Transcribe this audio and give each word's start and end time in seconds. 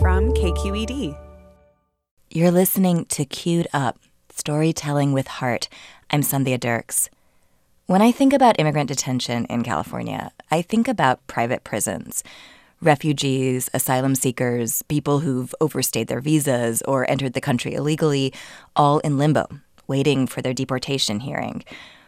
from 0.00 0.32
KQED. 0.32 1.18
You're 2.30 2.52
listening 2.52 3.04
to 3.06 3.24
Queued 3.24 3.66
Up 3.72 3.98
Storytelling 4.30 5.12
with 5.12 5.26
Heart. 5.26 5.68
I'm 6.10 6.20
Sandhya 6.20 6.60
Dirks. 6.60 7.10
When 7.86 8.00
I 8.00 8.12
think 8.12 8.32
about 8.32 8.60
immigrant 8.60 8.88
detention 8.88 9.44
in 9.46 9.64
California, 9.64 10.30
I 10.52 10.62
think 10.62 10.86
about 10.86 11.26
private 11.26 11.64
prisons. 11.64 12.22
Refugees, 12.80 13.68
asylum 13.74 14.14
seekers, 14.14 14.82
people 14.82 15.20
who've 15.20 15.54
overstayed 15.60 16.06
their 16.06 16.20
visas 16.20 16.80
or 16.82 17.10
entered 17.10 17.32
the 17.32 17.40
country 17.40 17.74
illegally, 17.74 18.32
all 18.76 19.00
in 19.00 19.18
limbo, 19.18 19.48
waiting 19.88 20.28
for 20.28 20.42
their 20.42 20.54
deportation 20.54 21.20
hearing. 21.20 21.64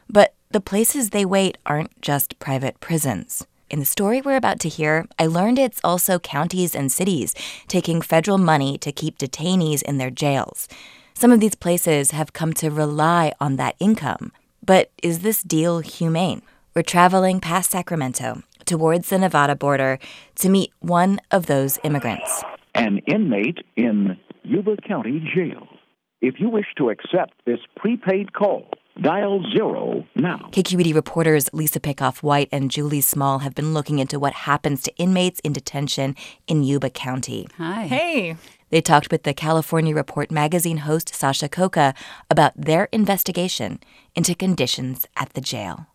But 0.09 0.35
the 0.51 0.61
places 0.61 1.11
they 1.11 1.25
wait 1.25 1.59
aren't 1.67 2.01
just 2.01 2.39
private 2.39 2.79
prisons. 2.79 3.47
In 3.71 3.79
the 3.79 3.85
story 3.85 4.21
we're 4.21 4.35
about 4.35 4.59
to 4.61 4.69
hear, 4.69 5.07
I 5.17 5.27
learned 5.27 5.57
it's 5.57 5.81
also 5.85 6.19
counties 6.19 6.75
and 6.75 6.91
cities 6.91 7.37
taking 7.69 8.03
federal 8.03 8.37
money 8.37 8.77
to 8.79 8.91
keep 8.91 9.17
detainees 9.17 9.81
in 9.83 9.97
their 9.97 10.11
jails. 10.11 10.67
Some 11.15 11.31
of 11.31 11.39
these 11.39 11.55
places 11.55 12.11
have 12.11 12.33
come 12.33 12.53
to 12.55 12.69
rely 12.69 13.33
on 13.39 13.55
that 13.57 13.77
income. 13.79 14.33
But 14.67 14.91
is 15.05 15.21
this 15.21 15.45
deal 15.45 15.79
humane? 15.79 16.43
We're 16.75 16.83
traveling 16.83 17.39
past 17.39 17.71
Sacramento 17.71 18.43
towards 18.65 19.09
the 19.09 19.19
Nevada 19.19 19.55
border 19.55 20.01
to 20.37 20.49
meet 20.49 20.73
one 20.81 21.21
of 21.31 21.47
those 21.47 21.79
immigrants. 21.85 22.43
An 22.75 22.99
inmate 23.07 23.59
in 23.77 24.19
Yuba 24.43 24.79
County 24.79 25.23
Jail. 25.33 25.69
If 26.21 26.41
you 26.41 26.49
wish 26.49 26.67
to 26.77 26.91
accept 26.91 27.35
this 27.47 27.61
prepaid 27.77 28.33
call, 28.33 28.69
Dial 29.01 29.43
zero 29.51 30.05
now. 30.15 30.51
KQED 30.53 30.95
reporters 30.95 31.49
Lisa 31.55 31.81
Pickoff 31.81 32.23
White 32.23 32.51
and 32.53 32.71
Julie 32.71 33.01
Small 33.01 33.39
have 33.39 33.55
been 33.55 33.73
looking 33.73 33.99
into 33.99 34.19
what 34.19 34.35
happens 34.35 34.83
to 34.83 34.95
inmates 34.97 35.41
in 35.41 35.55
detention 35.55 36.15
in 36.47 36.63
Yuba 36.63 36.91
County. 36.91 37.49
Hi. 37.57 37.87
Hey. 37.87 38.37
They 38.69 38.83
talked 38.83 39.11
with 39.11 39.23
the 39.23 39.33
California 39.33 39.95
Report 39.95 40.31
magazine 40.31 40.79
host 40.79 41.15
Sasha 41.15 41.49
Khokha 41.49 41.97
about 42.29 42.53
their 42.55 42.89
investigation 42.93 43.81
into 44.15 44.35
conditions 44.35 45.07
at 45.17 45.33
the 45.33 45.41
jail. 45.41 45.87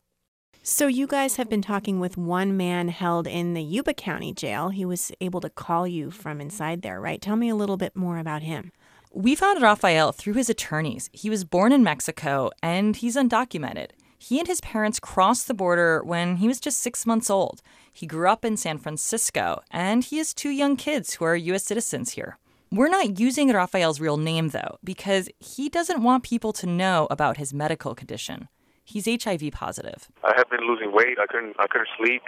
So, 0.64 0.88
you 0.88 1.06
guys 1.06 1.36
have 1.36 1.48
been 1.48 1.62
talking 1.62 2.00
with 2.00 2.18
one 2.18 2.58
man 2.58 2.88
held 2.88 3.28
in 3.28 3.54
the 3.54 3.62
Yuba 3.62 3.94
County 3.94 4.34
jail. 4.34 4.70
He 4.70 4.84
was 4.84 5.12
able 5.22 5.42
to 5.42 5.50
call 5.52 5.88
you 5.88 6.10
from 6.10 6.42
inside 6.42 6.82
there, 6.82 7.00
right? 7.00 7.22
Tell 7.22 7.36
me 7.36 7.50
a 7.50 7.56
little 7.56 7.78
bit 7.78 7.96
more 7.96 8.18
about 8.18 8.42
him. 8.42 8.72
We 9.18 9.34
found 9.34 9.62
Rafael 9.62 10.12
through 10.12 10.34
his 10.34 10.50
attorneys. 10.50 11.10
He 11.14 11.30
was 11.30 11.46
born 11.46 11.72
in 11.72 11.86
Mexico 11.86 12.52
and 12.62 12.98
he's 12.98 13.16
undocumented. 13.16 13.92
He 14.18 14.40
and 14.40 14.48
his 14.48 14.60
parents 14.60 15.00
crossed 15.00 15.48
the 15.48 15.54
border 15.54 16.04
when 16.04 16.36
he 16.36 16.50
was 16.50 16.60
just 16.60 16.82
six 16.82 17.06
months 17.06 17.30
old. 17.30 17.62
He 17.94 18.08
grew 18.08 18.28
up 18.28 18.44
in 18.44 18.58
San 18.58 18.78
Francisco 18.78 19.62
and 19.72 20.04
he 20.04 20.18
has 20.18 20.34
two 20.34 20.50
young 20.50 20.76
kids 20.76 21.14
who 21.14 21.24
are 21.24 21.34
U.S. 21.34 21.64
citizens 21.64 22.12
here. 22.12 22.38
We're 22.70 22.90
not 22.90 23.18
using 23.18 23.54
Rafael's 23.54 24.02
real 24.02 24.18
name, 24.18 24.50
though, 24.50 24.80
because 24.84 25.30
he 25.40 25.70
doesn't 25.70 26.04
want 26.04 26.24
people 26.24 26.52
to 26.52 26.68
know 26.68 27.08
about 27.10 27.38
his 27.38 27.54
medical 27.54 27.96
condition. 27.96 28.50
He's 28.84 29.06
HIV 29.06 29.50
positive. 29.54 30.10
I 30.26 30.34
have 30.36 30.50
been 30.50 30.68
losing 30.68 30.92
weight. 30.92 31.18
I 31.22 31.26
couldn't. 31.28 31.56
I 31.58 31.68
couldn't 31.68 31.88
sleep. 31.98 32.24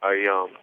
I 0.00 0.24
um. 0.32 0.56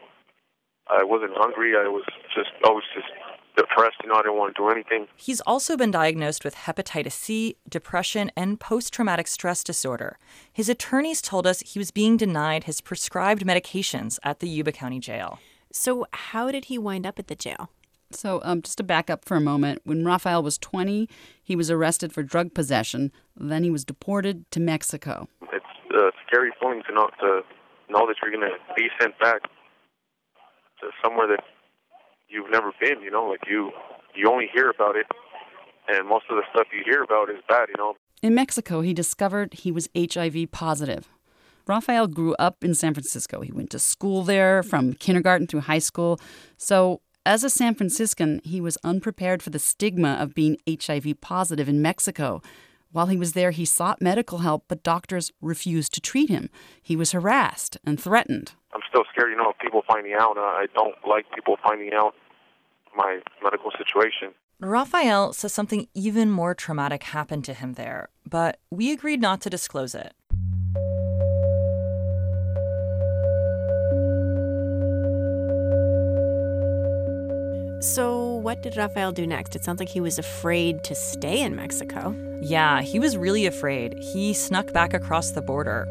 I 0.88 1.04
wasn't 1.04 1.34
hungry. 1.36 1.74
I 1.78 1.88
was 1.88 2.04
just 2.34 2.50
always 2.66 2.86
just 2.96 3.08
depressed. 3.56 3.98
You 4.04 4.10
know, 4.10 4.16
I 4.16 4.22
didn't 4.24 4.38
want 4.38 4.56
to 4.56 4.62
do 4.62 4.70
anything. 4.70 5.08
He's 5.16 5.42
also 5.42 5.78
been 5.78 5.92
diagnosed 5.92 6.44
with 6.44 6.56
hepatitis 6.56 7.14
C, 7.14 7.56
depression, 7.70 8.32
and 8.36 8.60
post 8.60 8.94
traumatic 8.94 9.28
stress 9.28 9.64
disorder. 9.64 10.18
His 10.52 10.70
attorneys 10.70 11.22
told 11.22 11.48
us 11.48 11.62
he 11.62 11.80
was 11.80 11.92
being 11.92 12.18
denied 12.18 12.66
his 12.66 12.82
prescribed 12.82 13.46
medications 13.46 14.20
at 14.24 14.40
the 14.40 14.48
Yuba 14.48 14.72
County 14.72 15.00
Jail. 15.00 15.40
So, 15.72 16.06
how 16.12 16.52
did 16.52 16.66
he 16.66 16.78
wind 16.78 17.06
up 17.06 17.18
at 17.18 17.28
the 17.28 17.36
jail? 17.36 17.70
So, 18.12 18.42
um, 18.44 18.62
just 18.62 18.78
to 18.78 18.84
back 18.84 19.10
up 19.10 19.24
for 19.24 19.38
a 19.38 19.42
moment, 19.42 19.82
when 19.86 20.04
Rafael 20.04 20.44
was 20.44 20.58
20, 20.58 21.08
he 21.42 21.56
was 21.56 21.72
arrested 21.72 22.12
for 22.12 22.24
drug 22.24 22.54
possession. 22.54 23.12
Then 23.38 23.64
he 23.64 23.72
was 23.72 23.86
deported 23.86 24.50
to 24.52 24.60
Mexico. 24.60 25.30
It's 25.54 25.66
a 25.94 26.12
scary 26.28 26.52
feeling 26.60 26.84
to 26.88 26.94
know, 26.94 27.10
to 27.22 27.42
know 27.90 28.06
that 28.08 28.16
you're 28.22 28.32
going 28.32 28.50
to 28.50 28.58
be 28.76 28.90
sent 29.00 29.18
back 29.20 29.44
to 30.82 30.90
somewhere 31.02 31.28
that 31.28 31.44
you've 32.32 32.50
never 32.50 32.72
been. 32.80 33.02
You 33.02 33.12
know, 33.12 33.26
like 33.26 33.42
you 33.48 33.72
you 34.16 34.30
only 34.30 34.50
hear 34.52 34.70
about 34.70 34.96
it, 34.96 35.06
and 35.88 36.08
most 36.08 36.26
of 36.30 36.38
the 36.38 36.44
stuff 36.54 36.68
you 36.74 36.84
hear 36.84 37.04
about 37.04 37.30
is 37.30 37.38
bad. 37.48 37.70
You 37.70 37.76
know. 37.78 37.96
In 38.22 38.36
Mexico, 38.36 38.82
he 38.82 38.94
discovered 38.94 39.54
he 39.54 39.72
was 39.72 39.90
HIV 39.96 40.52
positive. 40.52 41.10
Rafael 41.68 42.08
grew 42.08 42.36
up 42.36 42.64
in 42.64 42.74
San 42.74 42.94
Francisco. 42.94 43.42
He 43.42 43.52
went 43.52 43.70
to 43.72 43.80
school 43.80 44.24
there 44.24 44.64
from 44.64 44.94
kindergarten 44.94 45.48
through 45.48 45.62
high 45.62 45.80
school. 45.80 46.20
So, 46.58 47.02
as 47.26 47.44
a 47.44 47.50
San 47.50 47.76
Franciscan, 47.76 48.42
he 48.44 48.60
was 48.60 48.78
unprepared 48.84 49.44
for 49.44 49.52
the 49.52 49.60
stigma 49.60 50.18
of 50.20 50.34
being 50.34 50.58
HIV 50.68 51.22
positive 51.22 51.70
in 51.70 51.82
Mexico. 51.82 52.42
While 52.92 53.08
he 53.08 53.16
was 53.16 53.34
there, 53.34 53.52
he 53.52 53.64
sought 53.64 54.02
medical 54.02 54.40
help, 54.40 54.66
but 54.68 54.84
doctors 54.84 55.32
refused 55.40 55.94
to 55.94 56.02
treat 56.02 56.30
him. 56.30 56.50
He 56.82 56.96
was 56.96 57.14
harassed 57.14 57.78
and 57.86 58.00
threatened. 58.00 58.54
I'm 58.74 58.82
still 58.90 59.04
scared, 59.14 59.32
you 59.32 59.38
know, 59.38 59.52
of 59.52 59.60
people 59.60 59.82
finding 59.88 60.14
out. 60.14 60.38
Uh, 60.38 60.42
I 60.42 60.66
don't 60.76 60.96
like 61.08 61.26
people 61.34 61.58
finding 61.64 61.92
out 61.94 62.16
my 62.96 63.20
medical 63.44 63.72
situation. 63.78 64.34
Rafael 64.60 65.34
says 65.34 65.54
something 65.54 65.88
even 65.94 66.30
more 66.30 66.54
traumatic 66.54 67.04
happened 67.04 67.46
to 67.46 67.54
him 67.54 67.74
there, 67.74 68.10
but 68.30 68.60
we 68.70 68.92
agreed 68.92 69.22
not 69.22 69.42
to 69.42 69.50
disclose 69.50 69.96
it. 69.96 70.14
So, 77.84 78.36
what 78.36 78.62
did 78.62 78.78
Rafael 78.78 79.12
do 79.12 79.26
next? 79.26 79.56
It 79.56 79.64
sounds 79.64 79.80
like 79.80 79.90
he 79.90 80.02
was 80.02 80.20
afraid 80.20 80.84
to 80.84 80.94
stay 80.94 81.42
in 81.42 81.56
Mexico. 81.56 82.16
Yeah, 82.40 82.84
he 82.84 83.00
was 83.00 83.18
really 83.18 83.48
afraid. 83.48 83.98
He 84.14 84.34
snuck 84.34 84.72
back 84.72 84.94
across 84.94 85.32
the 85.32 85.42
border. 85.42 85.88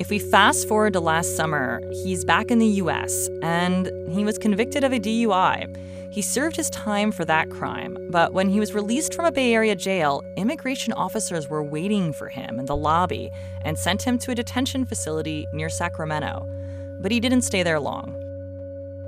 If 0.00 0.08
we 0.08 0.18
fast 0.18 0.66
forward 0.66 0.94
to 0.94 1.00
last 1.00 1.36
summer, 1.36 1.80
he's 2.02 2.24
back 2.24 2.50
in 2.50 2.58
the 2.58 2.66
US 2.66 3.28
and 3.42 3.90
he 4.10 4.24
was 4.24 4.38
convicted 4.38 4.82
of 4.82 4.92
a 4.92 4.98
DUI. 4.98 5.74
He 6.16 6.22
served 6.22 6.56
his 6.56 6.70
time 6.70 7.12
for 7.12 7.26
that 7.26 7.50
crime, 7.50 7.94
but 8.08 8.32
when 8.32 8.48
he 8.48 8.58
was 8.58 8.72
released 8.72 9.12
from 9.12 9.26
a 9.26 9.30
Bay 9.30 9.52
Area 9.52 9.76
jail, 9.76 10.24
immigration 10.38 10.94
officers 10.94 11.50
were 11.50 11.62
waiting 11.62 12.14
for 12.14 12.30
him 12.30 12.58
in 12.58 12.64
the 12.64 12.74
lobby 12.74 13.30
and 13.60 13.78
sent 13.78 14.00
him 14.00 14.16
to 14.20 14.30
a 14.30 14.34
detention 14.34 14.86
facility 14.86 15.46
near 15.52 15.68
Sacramento. 15.68 16.48
But 17.02 17.12
he 17.12 17.20
didn't 17.20 17.42
stay 17.42 17.62
there 17.62 17.78
long. 17.78 18.14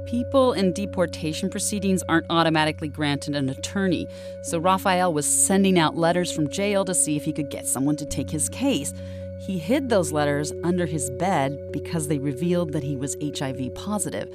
People 0.05 0.53
in 0.53 0.75
deportation 0.75 1.49
proceedings 1.49 2.03
aren't 2.11 2.27
automatically 2.29 2.89
granted 2.89 3.35
an 3.35 3.49
attorney, 3.49 4.07
so 4.43 4.59
Rafael 4.59 5.11
was 5.11 5.25
sending 5.25 5.79
out 5.79 5.97
letters 5.97 6.31
from 6.31 6.51
jail 6.51 6.85
to 6.85 6.95
see 6.95 7.17
if 7.17 7.25
he 7.25 7.33
could 7.33 7.49
get 7.49 7.67
someone 7.67 7.97
to 7.97 8.05
take 8.05 8.29
his 8.29 8.51
case. 8.51 8.93
He 9.39 9.57
hid 9.57 9.89
those 9.89 10.13
letters 10.13 10.53
under 10.63 10.85
his 10.85 11.09
bed 11.13 11.59
because 11.73 12.09
they 12.09 12.19
revealed 12.19 12.73
that 12.75 12.83
he 12.83 12.97
was 12.97 13.17
HIV 13.23 13.75
positive. 13.75 14.29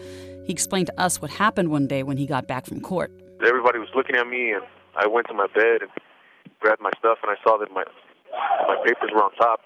He 0.45 0.51
explained 0.51 0.87
to 0.87 1.01
us 1.01 1.21
what 1.21 1.31
happened 1.31 1.69
one 1.69 1.87
day 1.87 2.03
when 2.03 2.17
he 2.17 2.25
got 2.25 2.47
back 2.47 2.65
from 2.65 2.81
court. 2.81 3.11
Everybody 3.45 3.79
was 3.79 3.89
looking 3.95 4.15
at 4.15 4.27
me, 4.27 4.51
and 4.51 4.63
I 4.95 5.07
went 5.07 5.27
to 5.27 5.33
my 5.33 5.47
bed 5.47 5.81
and 5.81 5.91
grabbed 6.59 6.81
my 6.81 6.91
stuff, 6.99 7.19
and 7.23 7.31
I 7.31 7.35
saw 7.43 7.57
that 7.57 7.71
my 7.71 7.83
my 8.67 8.77
papers 8.85 9.11
were 9.13 9.23
on 9.23 9.31
top. 9.35 9.61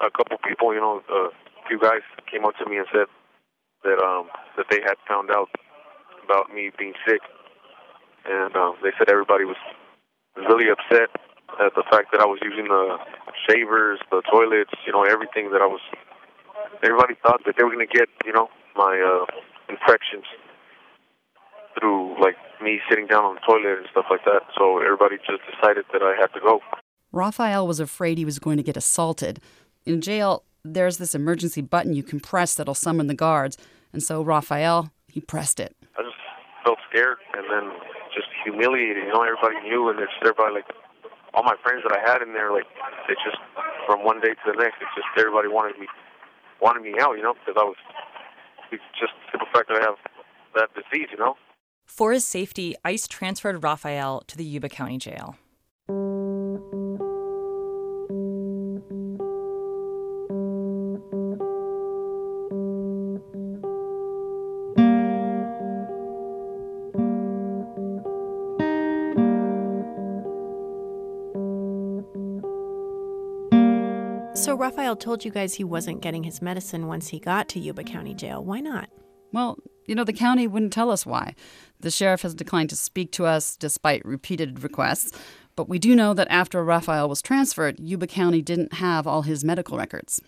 A 0.00 0.10
couple 0.10 0.36
people, 0.46 0.74
you 0.74 0.80
know, 0.80 1.02
a 1.08 1.28
few 1.68 1.78
guys 1.78 2.02
came 2.30 2.44
up 2.44 2.54
to 2.58 2.68
me 2.68 2.76
and 2.78 2.86
said 2.92 3.06
that 3.84 3.98
um 3.98 4.28
that 4.56 4.66
they 4.70 4.80
had 4.80 4.94
found 5.08 5.30
out 5.30 5.48
about 6.24 6.52
me 6.52 6.70
being 6.78 6.94
sick, 7.06 7.20
and 8.24 8.56
um, 8.56 8.76
they 8.82 8.90
said 8.98 9.10
everybody 9.10 9.44
was 9.44 9.56
really 10.36 10.70
upset 10.70 11.10
at 11.60 11.74
the 11.76 11.84
fact 11.90 12.10
that 12.12 12.20
I 12.20 12.26
was 12.26 12.40
using 12.42 12.66
the 12.68 12.98
shavers, 13.48 14.00
the 14.10 14.22
toilets, 14.30 14.72
you 14.86 14.92
know, 14.92 15.04
everything 15.04 15.52
that 15.52 15.60
I 15.60 15.66
was. 15.66 15.80
Everybody 16.82 17.14
thought 17.22 17.42
that 17.46 17.56
they 17.56 17.64
were 17.64 17.76
to 17.76 17.86
get, 17.86 18.08
you 18.24 18.32
know, 18.32 18.48
my 18.74 18.98
uh, 18.98 19.26
infections 19.68 20.24
through 21.78 22.20
like 22.20 22.36
me 22.62 22.80
sitting 22.88 23.06
down 23.06 23.24
on 23.24 23.34
the 23.34 23.40
toilet 23.40 23.78
and 23.78 23.86
stuff 23.90 24.06
like 24.10 24.24
that. 24.24 24.42
So 24.56 24.78
everybody 24.78 25.16
just 25.18 25.42
decided 25.50 25.84
that 25.92 26.02
I 26.02 26.14
had 26.18 26.28
to 26.34 26.40
go. 26.40 26.60
Raphael 27.12 27.66
was 27.66 27.80
afraid 27.80 28.18
he 28.18 28.24
was 28.24 28.38
going 28.38 28.56
to 28.56 28.62
get 28.62 28.76
assaulted. 28.76 29.40
In 29.86 30.00
jail, 30.00 30.42
there's 30.64 30.98
this 30.98 31.14
emergency 31.14 31.60
button 31.60 31.94
you 31.94 32.02
can 32.02 32.20
press 32.20 32.54
that'll 32.54 32.74
summon 32.74 33.06
the 33.06 33.14
guards. 33.14 33.56
And 33.92 34.02
so 34.02 34.22
Raphael, 34.22 34.90
he 35.08 35.20
pressed 35.20 35.60
it. 35.60 35.76
I 35.96 36.02
just 36.02 36.16
felt 36.64 36.78
scared 36.90 37.18
and 37.34 37.44
then 37.50 37.78
just 38.14 38.26
humiliated. 38.42 39.04
You 39.04 39.12
know, 39.12 39.22
everybody 39.22 39.60
knew 39.68 39.88
and 39.90 40.00
it's 40.00 40.12
everybody 40.22 40.54
like 40.54 40.70
all 41.34 41.42
my 41.42 41.56
friends 41.62 41.82
that 41.86 41.92
I 41.92 42.00
had 42.00 42.22
in 42.22 42.32
there, 42.32 42.52
like 42.52 42.66
they 43.06 43.14
just 43.24 43.38
from 43.86 44.04
one 44.04 44.20
day 44.20 44.34
to 44.34 44.44
the 44.46 44.56
next, 44.56 44.78
it's 44.80 44.90
just 44.96 45.06
everybody 45.18 45.48
wanted 45.48 45.78
me 45.78 45.86
wanted 46.60 46.82
me 46.82 46.94
out. 46.98 47.14
You 47.14 47.22
know, 47.22 47.34
because 47.34 47.60
I 47.60 47.64
was 47.64 47.76
just 48.98 49.12
simple 49.30 49.48
fact 49.52 49.68
that 49.68 49.80
I 49.80 49.84
have 49.84 49.96
that 50.54 50.68
disease, 50.74 51.08
you 51.10 51.18
know. 51.18 51.36
For 51.86 52.12
his 52.12 52.24
safety, 52.24 52.74
ICE 52.84 53.06
transferred 53.06 53.62
Rafael 53.62 54.22
to 54.26 54.36
the 54.36 54.44
Yuba 54.44 54.68
County 54.68 54.98
Jail. 54.98 55.36
So 74.54 74.58
Raphael 74.58 74.94
told 74.94 75.24
you 75.24 75.32
guys 75.32 75.54
he 75.54 75.64
wasn't 75.64 76.00
getting 76.00 76.22
his 76.22 76.40
medicine 76.40 76.86
once 76.86 77.08
he 77.08 77.18
got 77.18 77.48
to 77.48 77.58
Yuba 77.58 77.82
County 77.82 78.14
Jail. 78.14 78.44
Why 78.44 78.60
not? 78.60 78.88
Well, 79.32 79.58
you 79.88 79.96
know, 79.96 80.04
the 80.04 80.12
county 80.12 80.46
wouldn't 80.46 80.72
tell 80.72 80.92
us 80.92 81.04
why. 81.04 81.34
The 81.80 81.90
sheriff 81.90 82.22
has 82.22 82.36
declined 82.36 82.70
to 82.70 82.76
speak 82.76 83.10
to 83.12 83.26
us 83.26 83.56
despite 83.56 84.04
repeated 84.04 84.62
requests. 84.62 85.10
But 85.56 85.68
we 85.68 85.80
do 85.80 85.96
know 85.96 86.14
that 86.14 86.28
after 86.30 86.62
Raphael 86.62 87.08
was 87.08 87.20
transferred, 87.20 87.80
Yuba 87.80 88.06
County 88.06 88.42
didn't 88.42 88.74
have 88.74 89.08
all 89.08 89.22
his 89.22 89.42
medical 89.42 89.76
records. 89.76 90.20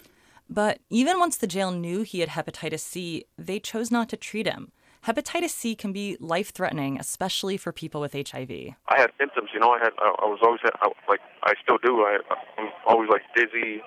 But 0.50 0.80
even 0.90 1.20
once 1.20 1.36
the 1.36 1.46
jail 1.46 1.70
knew 1.70 2.02
he 2.02 2.18
had 2.18 2.30
hepatitis 2.30 2.80
C, 2.80 3.26
they 3.38 3.60
chose 3.60 3.92
not 3.92 4.08
to 4.08 4.16
treat 4.16 4.48
him. 4.48 4.72
Hepatitis 5.04 5.50
C 5.50 5.76
can 5.76 5.92
be 5.92 6.16
life 6.18 6.52
threatening, 6.52 6.98
especially 6.98 7.56
for 7.56 7.70
people 7.70 8.00
with 8.00 8.12
HIV. 8.12 8.50
I 8.88 8.98
had 8.98 9.12
symptoms, 9.20 9.50
you 9.54 9.60
know. 9.60 9.70
I 9.70 9.78
had, 9.78 9.92
I, 10.00 10.08
I 10.18 10.26
was 10.26 10.40
always 10.42 10.58
I, 10.64 10.88
like, 11.08 11.20
I 11.44 11.52
still 11.62 11.78
do. 11.78 12.00
I, 12.00 12.18
I'm 12.58 12.70
always 12.88 13.08
like 13.08 13.22
dizzy, 13.36 13.82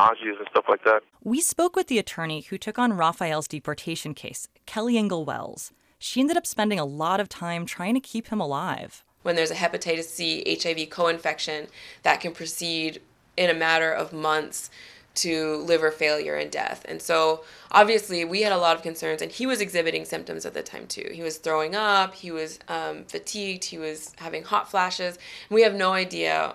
nauseous, 0.00 0.36
and 0.38 0.48
stuff 0.50 0.64
like 0.68 0.84
that. 0.84 1.02
We 1.22 1.40
spoke 1.40 1.76
with 1.76 1.88
the 1.88 1.98
attorney 1.98 2.42
who 2.42 2.58
took 2.58 2.78
on 2.78 2.92
Raphael's 2.92 3.48
deportation 3.48 4.14
case, 4.14 4.48
Kelly 4.66 4.96
Engel 4.96 5.24
Wells. 5.24 5.72
She 5.98 6.20
ended 6.20 6.36
up 6.36 6.46
spending 6.46 6.78
a 6.78 6.84
lot 6.84 7.20
of 7.20 7.28
time 7.28 7.66
trying 7.66 7.94
to 7.94 8.00
keep 8.00 8.28
him 8.28 8.40
alive. 8.40 9.04
When 9.22 9.36
there's 9.36 9.50
a 9.50 9.54
hepatitis 9.54 10.04
C 10.04 10.58
HIV 10.62 10.88
co 10.88 11.08
infection, 11.08 11.66
that 12.02 12.20
can 12.20 12.32
proceed 12.32 13.02
in 13.36 13.50
a 13.50 13.54
matter 13.54 13.92
of 13.92 14.12
months 14.12 14.70
to 15.12 15.56
liver 15.56 15.90
failure 15.90 16.36
and 16.36 16.50
death. 16.50 16.86
And 16.88 17.02
so, 17.02 17.44
obviously, 17.70 18.24
we 18.24 18.42
had 18.42 18.52
a 18.52 18.58
lot 18.58 18.76
of 18.76 18.82
concerns, 18.82 19.20
and 19.20 19.30
he 19.30 19.44
was 19.44 19.60
exhibiting 19.60 20.04
symptoms 20.04 20.46
at 20.46 20.54
the 20.54 20.62
time 20.62 20.86
too. 20.86 21.10
He 21.12 21.22
was 21.22 21.36
throwing 21.36 21.74
up, 21.74 22.14
he 22.14 22.30
was 22.30 22.58
um, 22.68 23.04
fatigued, 23.04 23.64
he 23.64 23.76
was 23.76 24.14
having 24.16 24.44
hot 24.44 24.70
flashes. 24.70 25.18
We 25.50 25.62
have 25.62 25.74
no 25.74 25.92
idea, 25.92 26.54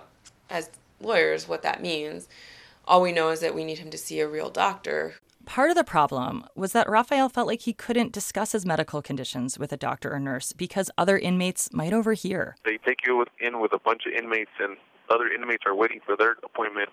as 0.50 0.70
lawyers, 1.00 1.46
what 1.46 1.62
that 1.62 1.82
means. 1.82 2.28
All 2.86 3.02
we 3.02 3.12
know 3.12 3.30
is 3.30 3.40
that 3.40 3.54
we 3.54 3.64
need 3.64 3.78
him 3.78 3.90
to 3.90 3.98
see 3.98 4.20
a 4.20 4.28
real 4.28 4.50
doctor. 4.50 5.14
Part 5.44 5.70
of 5.70 5.76
the 5.76 5.84
problem 5.84 6.44
was 6.54 6.72
that 6.72 6.88
Raphael 6.88 7.28
felt 7.28 7.46
like 7.46 7.62
he 7.62 7.72
couldn't 7.72 8.12
discuss 8.12 8.52
his 8.52 8.66
medical 8.66 9.00
conditions 9.00 9.58
with 9.58 9.72
a 9.72 9.76
doctor 9.76 10.12
or 10.12 10.18
nurse 10.18 10.52
because 10.52 10.90
other 10.98 11.18
inmates 11.18 11.72
might 11.72 11.92
overhear. 11.92 12.56
They 12.64 12.78
take 12.78 13.06
you 13.06 13.24
in 13.40 13.60
with 13.60 13.72
a 13.72 13.78
bunch 13.78 14.02
of 14.06 14.12
inmates, 14.12 14.50
and 14.58 14.76
other 15.08 15.28
inmates 15.28 15.62
are 15.66 15.74
waiting 15.74 16.00
for 16.04 16.16
their 16.16 16.36
appointment 16.42 16.90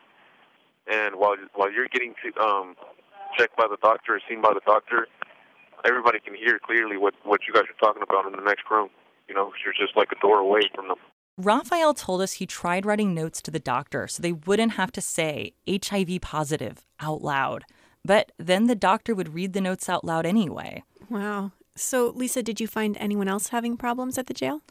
and 0.88 1.16
while 1.16 1.36
while 1.56 1.72
you're 1.72 1.88
getting 1.88 2.14
um, 2.42 2.76
checked 3.38 3.56
by 3.56 3.68
the 3.70 3.78
doctor 3.82 4.16
or 4.16 4.20
seen 4.28 4.42
by 4.42 4.54
the 4.54 4.62
doctor, 4.66 5.08
everybody 5.86 6.20
can 6.20 6.36
hear 6.36 6.60
clearly 6.60 6.98
what 6.98 7.14
what 7.24 7.42
you 7.48 7.54
guys 7.54 7.64
are 7.64 7.86
talking 7.86 8.04
about 8.04 8.26
in 8.26 8.34
the 8.34 8.44
next 8.44 8.64
room. 8.70 8.90
You 9.28 9.36
know, 9.36 9.52
you're 9.64 9.74
just 9.74 9.96
like 9.96 10.10
a 10.12 10.20
door 10.20 10.40
away 10.40 10.62
from 10.76 10.90
them. 10.90 10.98
Raphael 11.38 11.96
told 11.96 12.22
us 12.22 12.34
he 12.34 12.46
tried 12.46 12.86
writing 12.86 13.16
notes 13.16 13.42
to 13.42 13.52
the 13.52 13.60
doctor 13.60 14.08
so 14.08 14.22
they 14.22 14.32
wouldn't 14.34 14.74
have 14.74 14.92
to 14.92 15.02
say 15.02 15.54
HIV 15.68 16.22
positive 16.22 16.86
out 17.00 17.24
loud. 17.24 17.66
But 18.06 18.32
then 18.38 18.68
the 18.68 18.76
doctor 18.76 19.16
would 19.16 19.34
read 19.34 19.54
the 19.54 19.62
notes 19.62 19.90
out 19.90 20.06
loud 20.06 20.26
anyway. 20.26 20.84
Wow. 21.10 21.52
So, 21.76 22.14
Lisa, 22.16 22.44
did 22.44 22.60
you 22.60 22.68
find 22.68 22.96
anyone 23.00 23.28
else 23.28 23.48
having 23.48 23.78
problems 23.78 24.18
at 24.20 24.28
the 24.28 24.34
jail? 24.34 24.62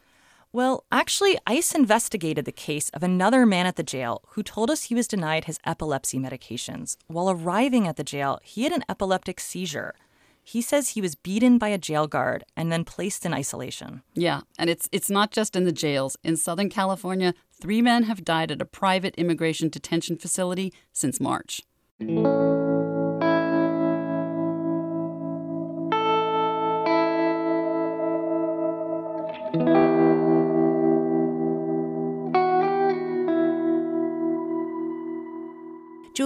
Well, 0.53 0.85
actually, 0.93 1.39
ICE 1.47 1.75
investigated 1.75 2.45
the 2.45 2.53
case 2.53 2.91
of 2.91 3.03
another 3.03 3.45
man 3.45 3.67
at 3.67 3.77
the 3.77 3.83
jail 3.83 4.23
who 4.31 4.43
told 4.43 4.71
us 4.71 4.85
he 4.85 4.95
was 4.95 5.09
denied 5.09 5.47
his 5.47 5.59
epilepsy 5.65 6.19
medications. 6.19 6.97
While 7.09 7.31
arriving 7.31 7.89
at 7.89 7.97
the 7.97 8.05
jail, 8.05 8.39
he 8.43 8.65
had 8.65 8.73
an 8.73 8.85
epileptic 8.89 9.41
seizure. 9.41 9.95
He 10.43 10.61
says 10.61 10.91
he 10.91 11.01
was 11.01 11.15
beaten 11.15 11.59
by 11.59 11.69
a 11.69 11.79
jail 11.79 12.07
guard 12.07 12.45
and 12.57 12.71
then 12.71 12.85
placed 12.85 13.25
in 13.25 13.33
isolation. 13.33 14.03
Yeah, 14.15 14.41
and 14.59 14.69
it's 14.69 14.89
it's 14.93 15.11
not 15.11 15.31
just 15.31 15.55
in 15.57 15.65
the 15.65 15.73
jails. 15.73 16.17
In 16.25 16.37
Southern 16.37 16.69
California, 16.69 17.35
3 17.61 17.81
men 17.83 18.03
have 18.05 18.25
died 18.25 18.51
at 18.51 18.61
a 18.61 18.67
private 18.67 19.15
immigration 19.17 19.69
detention 19.69 20.17
facility 20.17 20.73
since 20.93 21.21
March. 21.21 21.63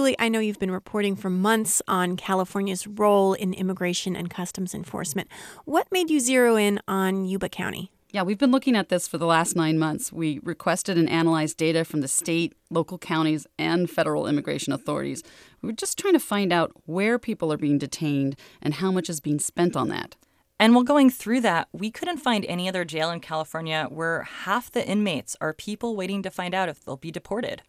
Julie, 0.07 0.15
I 0.19 0.29
know 0.29 0.39
you've 0.39 0.57
been 0.57 0.71
reporting 0.71 1.17
for 1.17 1.29
months 1.29 1.81
on 1.85 2.15
California's 2.15 2.87
role 2.87 3.33
in 3.33 3.53
immigration 3.53 4.15
and 4.15 4.29
customs 4.29 4.73
enforcement. 4.73 5.27
What 5.65 5.91
made 5.91 6.09
you 6.09 6.21
zero 6.21 6.55
in 6.55 6.79
on 6.87 7.25
Yuba 7.25 7.49
County? 7.49 7.91
Yeah, 8.11 8.23
we've 8.23 8.37
been 8.37 8.53
looking 8.53 8.77
at 8.77 8.87
this 8.87 9.05
for 9.05 9.17
the 9.17 9.25
last 9.25 9.53
nine 9.53 9.77
months. 9.77 10.13
We 10.13 10.39
requested 10.43 10.97
and 10.97 11.09
analyzed 11.09 11.57
data 11.57 11.83
from 11.83 11.99
the 11.99 12.07
state, 12.07 12.53
local 12.69 12.97
counties, 12.97 13.47
and 13.59 13.89
federal 13.89 14.27
immigration 14.27 14.71
authorities. 14.71 15.23
We 15.61 15.67
were 15.67 15.73
just 15.73 15.97
trying 15.97 16.13
to 16.13 16.21
find 16.21 16.53
out 16.53 16.71
where 16.85 17.19
people 17.19 17.51
are 17.51 17.57
being 17.57 17.77
detained 17.77 18.39
and 18.61 18.75
how 18.75 18.93
much 18.93 19.09
is 19.09 19.19
being 19.19 19.39
spent 19.39 19.75
on 19.75 19.89
that. 19.89 20.15
And 20.57 20.73
while 20.73 20.85
going 20.85 21.09
through 21.09 21.41
that, 21.41 21.67
we 21.73 21.91
couldn't 21.91 22.19
find 22.19 22.45
any 22.45 22.69
other 22.69 22.85
jail 22.85 23.11
in 23.11 23.19
California 23.19 23.87
where 23.89 24.23
half 24.23 24.71
the 24.71 24.87
inmates 24.87 25.35
are 25.41 25.51
people 25.51 25.97
waiting 25.97 26.23
to 26.23 26.31
find 26.31 26.55
out 26.55 26.69
if 26.69 26.85
they'll 26.85 26.95
be 26.95 27.11
deported. 27.11 27.61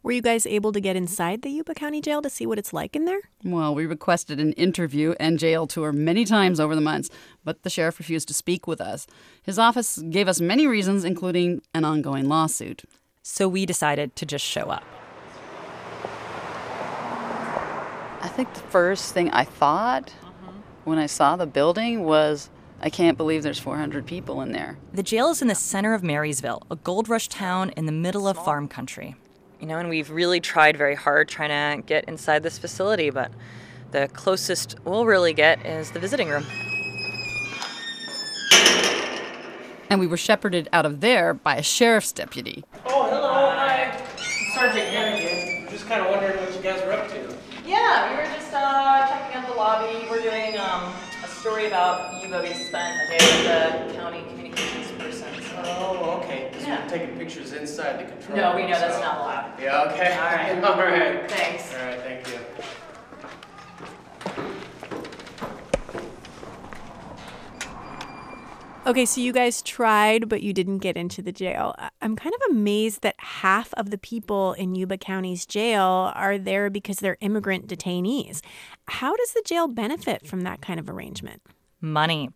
Were 0.00 0.12
you 0.12 0.22
guys 0.22 0.46
able 0.46 0.70
to 0.72 0.80
get 0.80 0.94
inside 0.94 1.42
the 1.42 1.50
Yuba 1.50 1.74
County 1.74 2.00
Jail 2.00 2.22
to 2.22 2.30
see 2.30 2.46
what 2.46 2.56
it's 2.56 2.72
like 2.72 2.94
in 2.94 3.04
there? 3.04 3.18
Well, 3.42 3.74
we 3.74 3.84
requested 3.84 4.38
an 4.38 4.52
interview 4.52 5.16
and 5.18 5.40
jail 5.40 5.66
tour 5.66 5.90
many 5.90 6.24
times 6.24 6.60
over 6.60 6.76
the 6.76 6.80
months, 6.80 7.10
but 7.44 7.64
the 7.64 7.70
sheriff 7.70 7.98
refused 7.98 8.28
to 8.28 8.34
speak 8.34 8.68
with 8.68 8.80
us. 8.80 9.08
His 9.42 9.58
office 9.58 9.98
gave 9.98 10.28
us 10.28 10.40
many 10.40 10.68
reasons, 10.68 11.04
including 11.04 11.62
an 11.74 11.84
ongoing 11.84 12.28
lawsuit. 12.28 12.84
So 13.22 13.48
we 13.48 13.66
decided 13.66 14.14
to 14.16 14.24
just 14.24 14.44
show 14.44 14.70
up. 14.70 14.84
I 18.20 18.28
think 18.28 18.54
the 18.54 18.60
first 18.60 19.12
thing 19.12 19.30
I 19.32 19.42
thought 19.42 20.14
uh-huh. 20.22 20.52
when 20.84 20.98
I 20.98 21.06
saw 21.06 21.34
the 21.34 21.46
building 21.46 22.04
was 22.04 22.50
I 22.80 22.88
can't 22.88 23.16
believe 23.16 23.42
there's 23.42 23.58
400 23.58 24.06
people 24.06 24.42
in 24.42 24.52
there. 24.52 24.78
The 24.92 25.02
jail 25.02 25.30
is 25.30 25.42
in 25.42 25.48
the 25.48 25.56
center 25.56 25.92
of 25.92 26.04
Marysville, 26.04 26.62
a 26.70 26.76
gold 26.76 27.08
rush 27.08 27.26
town 27.26 27.70
in 27.70 27.86
the 27.86 27.92
middle 27.92 28.28
of 28.28 28.36
farm 28.36 28.68
country 28.68 29.16
you 29.60 29.66
know, 29.66 29.78
and 29.78 29.88
we've 29.88 30.10
really 30.10 30.40
tried 30.40 30.76
very 30.76 30.94
hard 30.94 31.28
trying 31.28 31.80
to 31.80 31.86
get 31.86 32.04
inside 32.04 32.42
this 32.42 32.58
facility, 32.58 33.10
but 33.10 33.30
the 33.90 34.08
closest 34.08 34.76
we'll 34.84 35.06
really 35.06 35.32
get 35.32 35.64
is 35.64 35.90
the 35.92 35.98
visiting 35.98 36.28
room. 36.28 36.44
And 39.90 39.98
we 39.98 40.06
were 40.06 40.18
shepherded 40.18 40.68
out 40.72 40.84
of 40.84 41.00
there 41.00 41.32
by 41.32 41.56
a 41.56 41.62
sheriff's 41.62 42.12
deputy. 42.12 42.62
Oh, 42.84 43.08
hello, 43.08 43.50
hi. 43.50 43.98
Sergeant 44.54 44.86
Hannigan. 44.88 45.64
I'm 45.64 45.72
just 45.72 45.86
kind 45.86 46.02
of 46.02 46.10
wondering 46.10 46.36
what 46.36 46.54
you 46.54 46.60
guys 46.60 46.84
were 46.84 46.92
up 46.92 47.08
to. 47.08 47.34
Yeah, 47.64 48.10
we 48.10 48.16
were 48.16 48.34
just 48.34 48.52
uh, 48.52 49.08
checking 49.08 49.36
out 49.40 49.48
the 49.48 49.54
lobby. 49.54 50.06
We're 50.10 50.20
doing 50.22 50.58
um, 50.58 50.92
a 51.24 51.28
story 51.28 51.66
about 51.66 52.22
you, 52.22 52.28
Bobby 52.30 52.52
spent 52.52 53.00
a 53.02 53.18
day 53.18 53.86
with 53.86 53.88
the 53.88 53.97
okay. 56.92 57.06
Because 57.06 57.12
yeah. 57.12 57.14
we're 57.14 57.14
taking 57.14 57.18
pictures 57.18 57.52
inside 57.52 58.00
the 58.00 58.12
control 58.12 58.36
No, 58.36 58.56
we 58.56 58.66
know 58.66 58.74
so. 58.74 58.80
that's 58.80 59.00
not 59.00 59.18
allowed. 59.18 59.60
Yeah, 59.60 59.92
okay. 59.92 60.12
All 60.12 60.24
right. 60.24 60.64
All 60.64 60.76
right. 60.78 61.30
Thanks. 61.30 61.74
All 61.74 61.86
right, 61.86 62.00
thank 62.00 62.28
you. 62.28 62.38
Okay, 68.86 69.04
so 69.04 69.20
you 69.20 69.34
guys 69.34 69.60
tried, 69.60 70.30
but 70.30 70.42
you 70.42 70.54
didn't 70.54 70.78
get 70.78 70.96
into 70.96 71.20
the 71.20 71.30
jail. 71.30 71.74
I'm 72.00 72.16
kind 72.16 72.34
of 72.34 72.56
amazed 72.56 73.02
that 73.02 73.16
half 73.18 73.74
of 73.74 73.90
the 73.90 73.98
people 73.98 74.54
in 74.54 74.74
Yuba 74.74 74.96
County's 74.96 75.44
jail 75.44 76.10
are 76.14 76.38
there 76.38 76.70
because 76.70 76.96
they're 76.96 77.18
immigrant 77.20 77.66
detainees. 77.66 78.40
How 78.86 79.14
does 79.14 79.34
the 79.34 79.42
jail 79.44 79.68
benefit 79.68 80.26
from 80.26 80.40
that 80.42 80.62
kind 80.62 80.80
of 80.80 80.88
arrangement? 80.88 81.42
Money. 81.82 82.30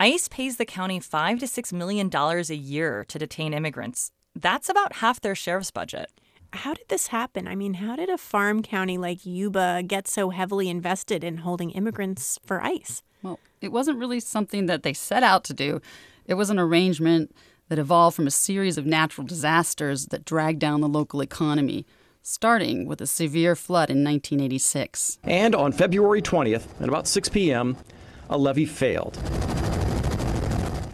ICE 0.00 0.28
pays 0.28 0.56
the 0.56 0.64
county 0.64 1.00
five 1.00 1.38
to 1.38 1.46
six 1.46 1.72
million 1.72 2.08
dollars 2.08 2.50
a 2.50 2.56
year 2.56 3.04
to 3.08 3.18
detain 3.18 3.52
immigrants. 3.54 4.10
That's 4.34 4.68
about 4.68 4.94
half 4.94 5.20
their 5.20 5.34
sheriff's 5.34 5.70
budget. 5.70 6.10
How 6.54 6.74
did 6.74 6.88
this 6.88 7.08
happen? 7.08 7.48
I 7.48 7.54
mean, 7.54 7.74
how 7.74 7.96
did 7.96 8.10
a 8.10 8.18
farm 8.18 8.62
county 8.62 8.98
like 8.98 9.24
Yuba 9.24 9.84
get 9.86 10.06
so 10.06 10.30
heavily 10.30 10.68
invested 10.68 11.24
in 11.24 11.38
holding 11.38 11.70
immigrants 11.70 12.38
for 12.44 12.62
ICE? 12.62 13.02
Well, 13.22 13.38
it 13.60 13.72
wasn't 13.72 13.98
really 13.98 14.20
something 14.20 14.66
that 14.66 14.82
they 14.82 14.92
set 14.92 15.22
out 15.22 15.44
to 15.44 15.54
do. 15.54 15.80
It 16.26 16.34
was 16.34 16.50
an 16.50 16.58
arrangement 16.58 17.34
that 17.68 17.78
evolved 17.78 18.16
from 18.16 18.26
a 18.26 18.30
series 18.30 18.76
of 18.76 18.84
natural 18.84 19.26
disasters 19.26 20.06
that 20.06 20.24
dragged 20.24 20.58
down 20.58 20.82
the 20.82 20.88
local 20.88 21.22
economy, 21.22 21.86
starting 22.22 22.86
with 22.86 23.00
a 23.00 23.06
severe 23.06 23.56
flood 23.56 23.88
in 23.88 24.04
1986. 24.04 25.18
And 25.24 25.54
on 25.54 25.72
February 25.72 26.20
20th, 26.20 26.66
at 26.80 26.88
about 26.88 27.08
6 27.08 27.28
p.m., 27.30 27.78
a 28.28 28.36
levee 28.36 28.66
failed. 28.66 29.16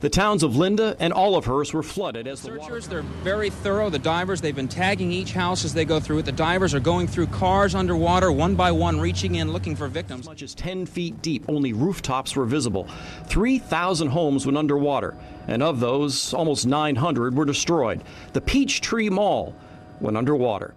The 0.00 0.08
towns 0.08 0.44
of 0.44 0.54
Linda 0.54 0.96
and 1.00 1.12
Olivehurst 1.12 1.74
were 1.74 1.82
flooded 1.82 2.28
as 2.28 2.40
the 2.42 2.50
searchers. 2.60 2.86
They're 2.86 3.02
very 3.02 3.50
thorough. 3.50 3.90
The 3.90 3.98
divers. 3.98 4.40
They've 4.40 4.54
been 4.54 4.68
tagging 4.68 5.10
each 5.10 5.32
house 5.32 5.64
as 5.64 5.74
they 5.74 5.84
go 5.84 5.98
through 5.98 6.18
it. 6.18 6.24
The 6.24 6.30
divers 6.30 6.72
are 6.72 6.78
going 6.78 7.08
through 7.08 7.26
cars 7.26 7.74
underwater, 7.74 8.30
one 8.30 8.54
by 8.54 8.70
one, 8.70 9.00
reaching 9.00 9.34
in, 9.34 9.52
looking 9.52 9.74
for 9.74 9.88
victims. 9.88 10.20
As 10.20 10.26
much 10.26 10.42
as 10.42 10.54
10 10.54 10.86
feet 10.86 11.20
deep, 11.20 11.44
only 11.48 11.72
rooftops 11.72 12.36
were 12.36 12.44
visible. 12.44 12.86
3,000 13.26 14.06
homes 14.06 14.46
went 14.46 14.56
underwater, 14.56 15.16
and 15.48 15.64
of 15.64 15.80
those, 15.80 16.32
almost 16.32 16.64
900 16.64 17.34
were 17.34 17.44
destroyed. 17.44 18.04
The 18.34 18.40
Peachtree 18.40 19.08
Mall 19.08 19.56
went 20.00 20.16
underwater. 20.16 20.76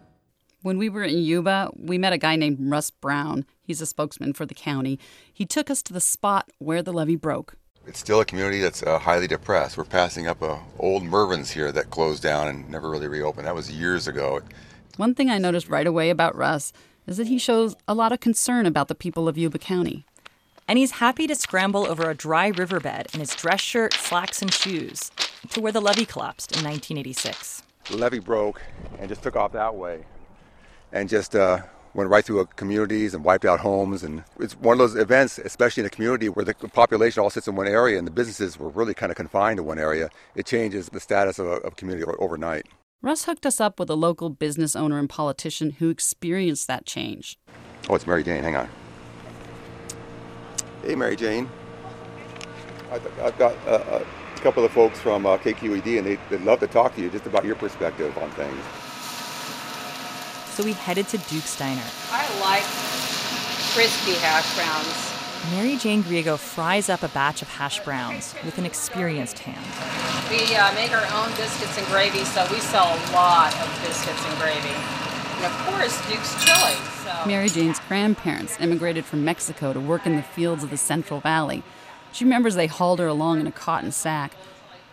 When 0.64 0.80
we 0.80 0.90
were 0.90 1.04
in 1.04 1.20
Yuba, 1.20 1.70
we 1.78 2.00
met 2.00 2.14
a 2.14 2.18
guy 2.18 2.36
named 2.36 2.58
Russ 2.60 2.90
Brown. 2.90 3.46
He's 3.62 3.82
a 3.82 3.86
spokesman 3.86 4.34
for 4.34 4.48
the 4.48 4.56
county. 4.56 5.00
He 5.32 5.46
took 5.46 5.70
us 5.70 5.84
to 5.84 5.94
the 5.94 6.02
spot 6.02 6.50
where 6.58 6.82
the 6.82 6.94
levee 6.94 7.16
broke. 7.16 7.56
It's 7.88 8.00
still 8.00 8.20
a 8.20 8.26
community 8.26 8.60
that's 8.60 8.84
uh, 8.84 9.00
highly 9.00 9.28
depressed. 9.28 9.78
We're 9.78 9.86
passing 9.86 10.28
up 10.28 10.42
a 10.42 10.60
old 10.78 11.04
Mervyn's 11.04 11.52
here 11.52 11.72
that 11.72 11.90
closed 11.90 12.22
down 12.22 12.48
and 12.48 12.70
never 12.70 12.90
really 12.90 13.08
reopened. 13.08 13.48
That 13.48 13.56
was 13.56 13.72
years 13.72 14.08
ago. 14.08 14.42
One 14.98 15.16
thing 15.16 15.30
I 15.30 15.40
noticed 15.40 15.68
right 15.68 15.88
away 15.88 16.10
about 16.12 16.36
Russ 16.36 16.74
is 17.08 17.18
that 17.18 17.28
he 17.28 17.40
shows 17.40 17.76
a 17.88 17.96
lot 17.96 18.12
of 18.12 18.20
concern 18.20 18.66
about 18.68 18.88
the 18.88 18.96
people 18.96 19.28
of 19.28 19.38
Yuba 19.38 19.58
County. 19.58 20.06
And 20.68 20.78
he's 20.78 20.92
happy 20.92 21.26
to 21.28 21.36
scramble 21.36 21.88
over 21.88 22.10
a 22.10 22.16
dry 22.16 22.48
riverbed 22.50 23.08
in 23.14 23.20
his 23.20 23.36
dress 23.36 23.62
shirt, 23.62 23.94
slacks, 23.94 24.42
and 24.42 24.54
shoes 24.54 25.12
to 25.50 25.60
where 25.60 25.72
the 25.72 25.82
levee 25.82 26.06
collapsed 26.06 26.52
in 26.52 26.64
1986. 26.64 27.64
The 27.90 27.98
levee 27.98 28.20
broke 28.20 28.62
and 29.00 29.10
just 29.10 29.24
took 29.24 29.36
off 29.36 29.54
that 29.54 29.76
way 29.76 30.06
and 30.92 31.10
just 31.10 31.36
uh, 31.36 31.62
went 31.94 32.10
right 32.10 32.24
through 32.24 32.46
communities 32.56 33.14
and 33.14 33.24
wiped 33.24 33.46
out 33.46 33.60
homes. 33.60 34.04
And 34.04 34.24
it's 34.40 34.54
one 34.54 34.74
of 34.74 34.80
those 34.80 34.96
events, 34.96 35.38
especially 35.40 35.82
in 35.82 35.88
a 35.88 35.90
community 35.90 36.30
where 36.30 36.46
the 36.46 36.54
population 36.54 37.22
all 37.22 37.30
sits 37.30 37.48
in 37.48 37.56
one 37.56 37.68
area 37.68 37.98
and 37.98 38.08
the 38.08 38.12
businesses 38.12 38.58
were 38.58 38.70
really 38.70 38.94
kind 38.94 39.12
of 39.12 39.16
confined 39.16 39.58
to 39.58 39.64
one 39.64 39.80
area. 39.80 40.10
It 40.36 40.46
changes 40.46 40.90
the 40.90 41.00
status 41.00 41.40
of 41.40 41.48
a, 41.48 41.52
of 41.52 41.74
a 41.74 41.76
community 41.76 42.10
overnight. 42.20 42.68
Russ 43.02 43.26
hooked 43.26 43.46
us 43.46 43.60
up 43.60 43.80
with 43.80 43.90
a 43.90 43.96
local 43.96 44.30
business 44.30 44.76
owner 44.76 45.00
and 45.00 45.10
politician 45.10 45.72
who 45.72 45.90
experienced 45.90 46.68
that 46.68 46.86
change. 46.86 47.40
Oh, 47.90 47.96
it's 47.96 48.06
Mary 48.06 48.24
Jane. 48.24 48.44
Hang 48.44 48.56
on. 48.56 48.70
Hey, 50.84 50.96
Mary 50.96 51.16
Jane. 51.16 51.50
I've 52.92 53.38
got 53.38 53.56
uh, 53.68 54.04
a 54.36 54.40
couple 54.42 54.66
of 54.66 54.72
folks 54.72 55.00
from 55.00 55.26
uh, 55.26 55.38
KQED, 55.38 55.98
and 55.98 56.06
they, 56.06 56.20
would 56.30 56.44
love 56.44 56.60
to 56.60 56.68
talk 56.68 56.94
to 56.96 57.02
you 57.02 57.10
just 57.10 57.26
about 57.26 57.46
your 57.46 57.56
perspective 57.56 58.16
on 58.18 58.30
things 58.32 58.64
so 60.52 60.64
we 60.64 60.74
headed 60.74 61.08
to 61.10 61.18
Duke's 61.18 61.58
Diner. 61.58 61.84
I 62.12 62.28
like 62.40 62.64
crispy 63.74 64.14
hash 64.20 64.56
browns. 64.56 65.12
Mary 65.52 65.76
Jane 65.76 66.04
Griego 66.04 66.38
fries 66.38 66.90
up 66.90 67.02
a 67.02 67.08
batch 67.08 67.42
of 67.42 67.48
hash 67.48 67.80
browns 67.84 68.36
with 68.46 68.58
an 68.58 68.66
experienced 68.66 69.40
hand. 69.40 69.66
We 70.30 70.56
uh, 70.56 70.74
make 70.76 70.92
our 70.92 71.06
own 71.20 71.30
biscuits 71.36 71.78
and 71.78 71.88
gravy, 71.88 72.24
so 72.26 72.46
we 72.52 72.60
sell 72.60 72.86
a 72.86 73.00
lot 73.12 73.54
of 73.56 73.82
biscuits 73.82 74.24
and 74.24 74.38
gravy. 74.40 74.76
And 75.38 75.46
of 75.46 75.58
course, 75.66 75.98
Duke's 76.08 76.46
chili. 76.46 76.76
So. 77.04 77.26
Mary 77.26 77.50
Jane's 77.50 77.80
grandparents 77.88 78.60
immigrated 78.60 79.06
from 79.06 79.26
Mexico 79.26 79.74
to 79.74 79.80
work 79.80 80.06
in 80.06 80.16
the 80.16 80.22
fields 80.22 80.64
of 80.64 80.70
the 80.70 80.78
Central 80.78 81.20
Valley. 81.20 81.64
She 82.12 82.24
remembers 82.24 82.56
they 82.56 82.68
hauled 82.68 83.00
her 83.00 83.08
along 83.08 83.40
in 83.40 83.48
a 83.48 83.52
cotton 83.52 83.92
sack. 83.92 84.36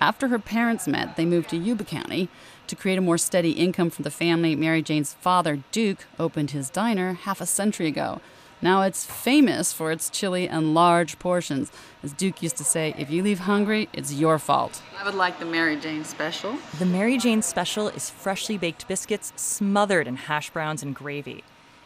After 0.01 0.29
her 0.29 0.39
parents 0.39 0.87
met, 0.89 1.17
they 1.17 1.27
moved 1.27 1.51
to 1.51 1.57
Yuba 1.57 1.85
County. 1.85 2.29
To 2.69 2.77
create 2.77 2.99
a 2.99 3.01
more 3.01 3.17
steady 3.17 3.53
income 3.53 3.89
for 3.89 4.03
the 4.03 4.11
family, 4.11 4.55
Mary 4.55 4.83
Jane's 4.83 5.15
father, 5.15 5.61
Duke, 5.73 6.05
opened 6.19 6.51
his 6.51 6.69
diner 6.69 7.15
half 7.15 7.41
a 7.41 7.47
century 7.47 7.87
ago. 7.87 8.21
Now 8.61 8.83
it's 8.83 9.07
famous 9.07 9.73
for 9.73 9.91
its 9.91 10.11
chili 10.11 10.47
and 10.47 10.75
large 10.75 11.19
portions. 11.19 11.73
As 12.03 12.13
Duke 12.13 12.43
used 12.43 12.59
to 12.59 12.65
say, 12.65 12.95
if 12.99 13.11
you 13.11 13.23
leave 13.23 13.39
hungry, 13.41 13.89
it's 13.95 14.13
your 14.13 14.39
fault. 14.39 14.83
I 15.01 15.05
would 15.05 15.15
like 15.15 15.39
the 15.39 15.47
Mary 15.47 15.77
Jane 15.77 16.05
special. 16.05 16.59
The 16.79 16.85
Mary 16.85 17.17
Jane 17.17 17.41
special 17.41 17.89
is 17.89 18.11
freshly 18.11 18.59
baked 18.59 18.87
biscuits 18.87 19.33
smothered 19.35 20.07
in 20.07 20.17
hash 20.17 20.51
browns 20.51 20.83
and 20.83 20.95
gravy. 20.95 21.45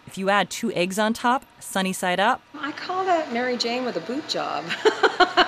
If 0.08 0.18
you 0.18 0.30
add 0.30 0.50
two 0.50 0.72
eggs 0.72 0.98
on 0.98 1.12
top, 1.12 1.44
sunny 1.60 1.92
side 1.92 2.18
up. 2.18 2.42
I 2.58 2.72
call 2.72 3.04
that 3.04 3.32
Mary 3.32 3.56
Jane 3.56 3.84
with 3.84 3.96
a 3.96 4.00
boot 4.00 4.26
job. 4.28 4.64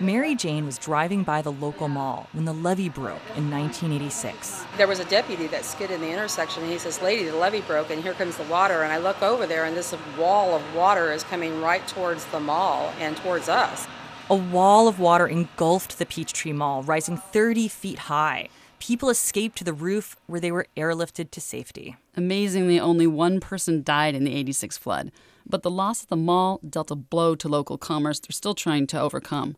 Mary 0.00 0.36
Jane 0.36 0.64
was 0.64 0.78
driving 0.78 1.24
by 1.24 1.42
the 1.42 1.50
local 1.50 1.88
mall 1.88 2.28
when 2.32 2.44
the 2.44 2.52
levee 2.52 2.88
broke 2.88 3.20
in 3.34 3.50
1986. 3.50 4.64
There 4.76 4.86
was 4.86 5.00
a 5.00 5.04
deputy 5.06 5.48
that 5.48 5.64
skid 5.64 5.90
in 5.90 6.00
the 6.00 6.08
intersection 6.08 6.62
and 6.62 6.70
he 6.70 6.78
says, 6.78 7.02
Lady, 7.02 7.24
the 7.24 7.36
levee 7.36 7.62
broke 7.62 7.90
and 7.90 8.00
here 8.00 8.12
comes 8.12 8.36
the 8.36 8.44
water. 8.44 8.82
And 8.82 8.92
I 8.92 8.98
look 8.98 9.20
over 9.22 9.44
there 9.44 9.64
and 9.64 9.76
this 9.76 9.92
wall 10.16 10.54
of 10.54 10.74
water 10.74 11.10
is 11.10 11.24
coming 11.24 11.60
right 11.60 11.86
towards 11.88 12.24
the 12.26 12.38
mall 12.38 12.92
and 13.00 13.16
towards 13.16 13.48
us. 13.48 13.88
A 14.30 14.36
wall 14.36 14.86
of 14.86 15.00
water 15.00 15.26
engulfed 15.26 15.98
the 15.98 16.06
Peachtree 16.06 16.52
Mall, 16.52 16.84
rising 16.84 17.16
30 17.16 17.66
feet 17.66 17.98
high. 18.00 18.50
People 18.78 19.10
escaped 19.10 19.58
to 19.58 19.64
the 19.64 19.72
roof 19.72 20.14
where 20.28 20.38
they 20.38 20.52
were 20.52 20.66
airlifted 20.76 21.32
to 21.32 21.40
safety. 21.40 21.96
Amazingly, 22.16 22.78
only 22.78 23.08
one 23.08 23.40
person 23.40 23.82
died 23.82 24.14
in 24.14 24.22
the 24.22 24.34
86 24.34 24.78
flood. 24.78 25.10
But 25.48 25.62
the 25.62 25.70
loss 25.70 26.02
of 26.02 26.08
the 26.08 26.16
mall 26.16 26.60
dealt 26.68 26.90
a 26.90 26.94
blow 26.94 27.34
to 27.36 27.48
local 27.48 27.78
commerce 27.78 28.20
they're 28.20 28.32
still 28.32 28.54
trying 28.54 28.86
to 28.88 29.00
overcome. 29.00 29.56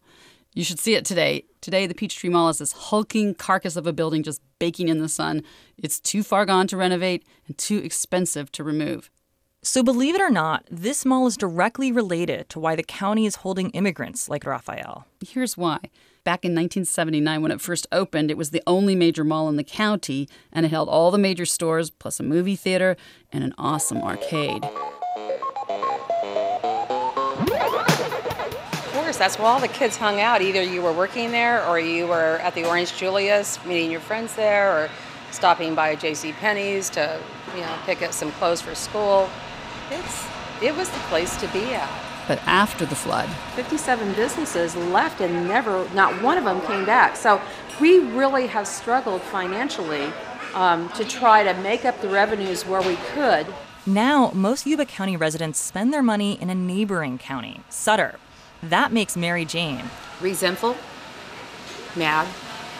You 0.54 0.64
should 0.64 0.80
see 0.80 0.94
it 0.94 1.04
today. 1.04 1.44
Today, 1.61 1.87
the 1.87 1.94
Peachtree 1.94 2.30
Mall 2.30 2.49
is 2.49 2.59
this 2.59 2.73
hulking 2.73 3.35
carcass 3.35 3.76
of 3.76 3.87
a 3.87 3.92
building 3.92 4.25
just 4.25 4.42
baking 4.59 4.88
in 4.88 4.99
the 4.99 5.09
sun. 5.09 5.44
It's 5.78 6.00
too 6.00 6.25
far 6.25 6.44
gone 6.44 6.66
to 6.68 6.76
renovate 6.76 7.25
and 7.47 7.56
too 7.56 7.78
expensive 7.78 8.50
to 8.52 8.64
remove. 8.64 9.11
So, 9.62 9.82
believe 9.82 10.14
it 10.14 10.23
or 10.23 10.30
not, 10.30 10.64
this 10.70 11.04
mall 11.04 11.26
is 11.26 11.37
directly 11.37 11.92
related 11.92 12.49
to 12.49 12.59
why 12.59 12.75
the 12.75 12.82
county 12.82 13.26
is 13.26 13.37
holding 13.37 13.70
immigrants 13.70 14.28
like 14.28 14.47
Raphael. 14.47 15.06
Here's 15.25 15.56
why. 15.56 15.78
Back 16.25 16.44
in 16.44 16.52
1979, 16.52 17.42
when 17.42 17.52
it 17.52 17.61
first 17.61 17.87
opened, 17.92 18.30
it 18.30 18.38
was 18.38 18.50
the 18.50 18.62
only 18.66 18.97
major 18.97 19.23
mall 19.23 19.49
in 19.49 19.56
the 19.56 19.64
county, 19.64 20.28
and 20.50 20.66
it 20.66 20.70
held 20.70 20.88
all 20.88 21.11
the 21.11 21.18
major 21.18 21.44
stores, 21.44 21.90
plus 21.90 22.18
a 22.18 22.23
movie 22.23 22.56
theater 22.56 22.97
and 23.32 23.44
an 23.44 23.54
awesome 23.59 23.99
arcade. 23.99 24.68
That's 29.21 29.39
where 29.39 29.49
all 29.49 29.61
the 29.61 29.69
kids 29.69 29.99
hung 29.99 30.19
out. 30.19 30.41
Either 30.41 30.62
you 30.62 30.81
were 30.81 30.95
working 30.95 31.31
there 31.31 31.62
or 31.67 31.79
you 31.79 32.07
were 32.07 32.39
at 32.39 32.55
the 32.55 32.65
Orange 32.65 32.97
Julius 32.97 33.62
meeting 33.67 33.91
your 33.91 34.00
friends 34.00 34.35
there 34.35 34.73
or 34.73 34.89
stopping 35.31 35.75
by 35.75 35.95
J.C. 35.95 36.33
Penney's 36.33 36.89
to, 36.91 37.21
you 37.55 37.61
know, 37.61 37.77
pick 37.85 38.00
up 38.00 38.15
some 38.15 38.33
clothes 38.33 38.62
for 38.62 38.75
school. 38.75 39.29
It's 39.91 40.27
it 40.62 40.75
was 40.75 40.89
the 40.89 40.99
place 41.11 41.37
to 41.37 41.47
be 41.49 41.75
at. 41.75 41.91
But 42.29 42.39
after 42.47 42.87
the 42.87 42.95
flood, 42.95 43.29
57 43.57 44.15
businesses 44.15 44.75
left 44.75 45.21
and 45.21 45.47
never 45.47 45.87
not 45.93 46.23
one 46.23 46.39
of 46.39 46.45
them 46.45 46.62
came 46.62 46.87
back. 46.87 47.15
So 47.15 47.43
we 47.79 47.99
really 47.99 48.47
have 48.47 48.67
struggled 48.67 49.21
financially 49.21 50.11
um, 50.55 50.89
to 50.91 51.05
try 51.05 51.43
to 51.43 51.53
make 51.61 51.85
up 51.85 52.00
the 52.00 52.09
revenues 52.09 52.65
where 52.65 52.81
we 52.81 52.97
could. 53.12 53.47
Now, 53.85 54.31
most 54.35 54.67
Yuba 54.67 54.87
County 54.87 55.17
residents 55.17 55.59
spend 55.59 55.93
their 55.93 56.03
money 56.03 56.41
in 56.41 56.49
a 56.49 56.55
neighboring 56.55 57.19
county, 57.19 57.61
Sutter, 57.69 58.17
that 58.62 58.93
makes 58.93 59.17
Mary 59.17 59.45
Jane 59.45 59.85
resentful, 60.21 60.76
mad, 61.97 62.29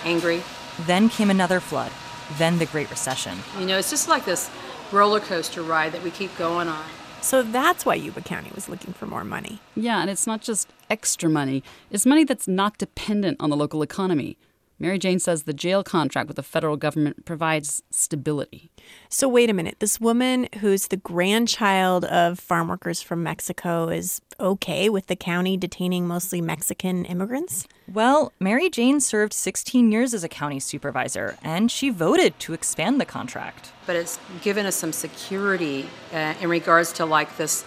angry. 0.05 0.43
Then 0.81 1.09
came 1.09 1.31
another 1.31 1.61
flood, 1.61 1.93
then 2.39 2.59
the 2.59 2.67
Great 2.67 2.91
Recession. 2.91 3.39
You 3.59 3.67
know, 3.67 3.79
it's 3.79 3.91
just 3.91 4.09
like 4.09 4.25
this 4.25 4.51
roller 4.93 5.21
coaster 5.21 5.63
ride 5.63 5.93
that 5.93 6.03
we 6.03 6.11
keep 6.11 6.37
going 6.37 6.69
on. 6.69 6.85
So 7.23 7.43
that's 7.43 7.85
why 7.85 7.95
Yuba 7.97 8.23
County 8.23 8.51
was 8.55 8.69
looking 8.69 8.95
for 8.95 9.07
more 9.07 9.25
money. 9.25 9.61
Yeah, 9.77 10.01
and 10.01 10.09
it's 10.09 10.27
not 10.27 10.41
just 10.41 10.73
extra 10.89 11.29
money, 11.29 11.63
it's 11.91 12.07
money 12.07 12.25
that's 12.25 12.49
not 12.49 12.79
dependent 12.79 13.37
on 13.41 13.51
the 13.51 13.57
local 13.57 13.83
economy. 13.83 14.39
Mary 14.81 14.99
Jane 14.99 15.19
says 15.19 15.43
the 15.43 15.53
jail 15.53 15.85
contract 15.85 16.27
with 16.27 16.37
the 16.37 16.43
federal 16.43 16.79
government 16.79 17.27
provides 17.27 17.83
stability. 17.91 18.71
So, 19.11 19.29
wait 19.29 19.51
a 19.51 19.53
minute. 19.53 19.77
This 19.79 20.01
woman 20.01 20.49
who's 20.61 20.89
the 20.89 20.97
grandchild 20.97 22.07
of 22.07 22.41
farm 22.41 22.69
workers 22.69 23.03
from 23.03 23.23
Mexico 23.23 23.89
is 23.89 24.23
okay 24.41 24.89
with 24.89 25.07
the 25.07 25.17
county 25.17 25.59
detaining 25.59 26.07
mostly 26.07 26.41
Mexican 26.41 27.05
immigrants? 27.05 27.69
Well, 27.93 28.33
Mary 28.41 28.71
Jane 28.71 29.01
served 29.01 29.35
16 29.35 29.93
years 29.93 30.15
as 30.15 30.25
a 30.25 30.29
county 30.29 30.61
supervisor, 30.61 31.37
and 31.43 31.71
she 31.71 31.91
voted 31.91 32.39
to 32.41 32.55
expand 32.55 33.01
the 33.01 33.05
contract. 33.05 33.73
But 33.87 33.97
it's 33.97 34.19
given 34.41 34.65
us 34.65 34.77
some 34.77 34.93
security 34.95 35.91
uh, 36.13 36.35
in 36.41 36.49
regards 36.49 36.93
to 36.95 37.05
like 37.05 37.37
this 37.37 37.65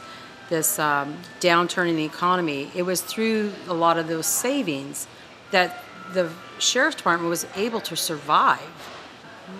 this 0.49 0.77
um, 0.77 1.17
downturn 1.39 1.89
in 1.89 1.95
the 1.95 2.03
economy. 2.03 2.69
It 2.75 2.83
was 2.83 3.01
through 3.01 3.53
a 3.67 3.73
lot 3.73 3.97
of 3.97 4.07
those 4.07 4.25
savings 4.25 5.07
that 5.51 5.83
the 6.13 6.29
sheriff's 6.63 6.95
department 6.95 7.29
was 7.29 7.45
able 7.55 7.81
to 7.81 7.95
survive. 7.95 8.59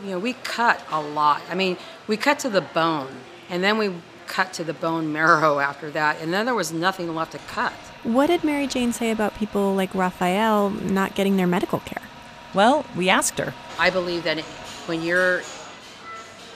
You 0.03 0.11
know, 0.11 0.19
we 0.19 0.33
cut 0.33 0.83
a 0.91 1.01
lot. 1.01 1.41
I 1.49 1.55
mean, 1.55 1.77
we 2.07 2.17
cut 2.17 2.39
to 2.39 2.49
the 2.49 2.61
bone, 2.61 3.15
and 3.49 3.63
then 3.63 3.77
we 3.77 3.93
cut 4.25 4.53
to 4.53 4.63
the 4.63 4.73
bone 4.73 5.11
marrow 5.11 5.59
after 5.59 5.91
that, 5.91 6.21
and 6.21 6.33
then 6.33 6.45
there 6.45 6.55
was 6.55 6.71
nothing 6.71 7.13
left 7.13 7.33
to 7.33 7.37
cut. 7.39 7.73
What 8.03 8.27
did 8.27 8.43
Mary 8.43 8.67
Jane 8.67 8.93
say 8.93 9.11
about 9.11 9.35
people 9.35 9.75
like 9.75 9.93
Raphael 9.93 10.69
not 10.69 11.13
getting 11.15 11.37
their 11.37 11.47
medical 11.47 11.79
care? 11.79 12.01
Well, 12.53 12.85
we 12.95 13.09
asked 13.09 13.37
her. 13.39 13.53
I 13.77 13.89
believe 13.89 14.23
that 14.23 14.39
when 14.87 15.01
you're 15.01 15.41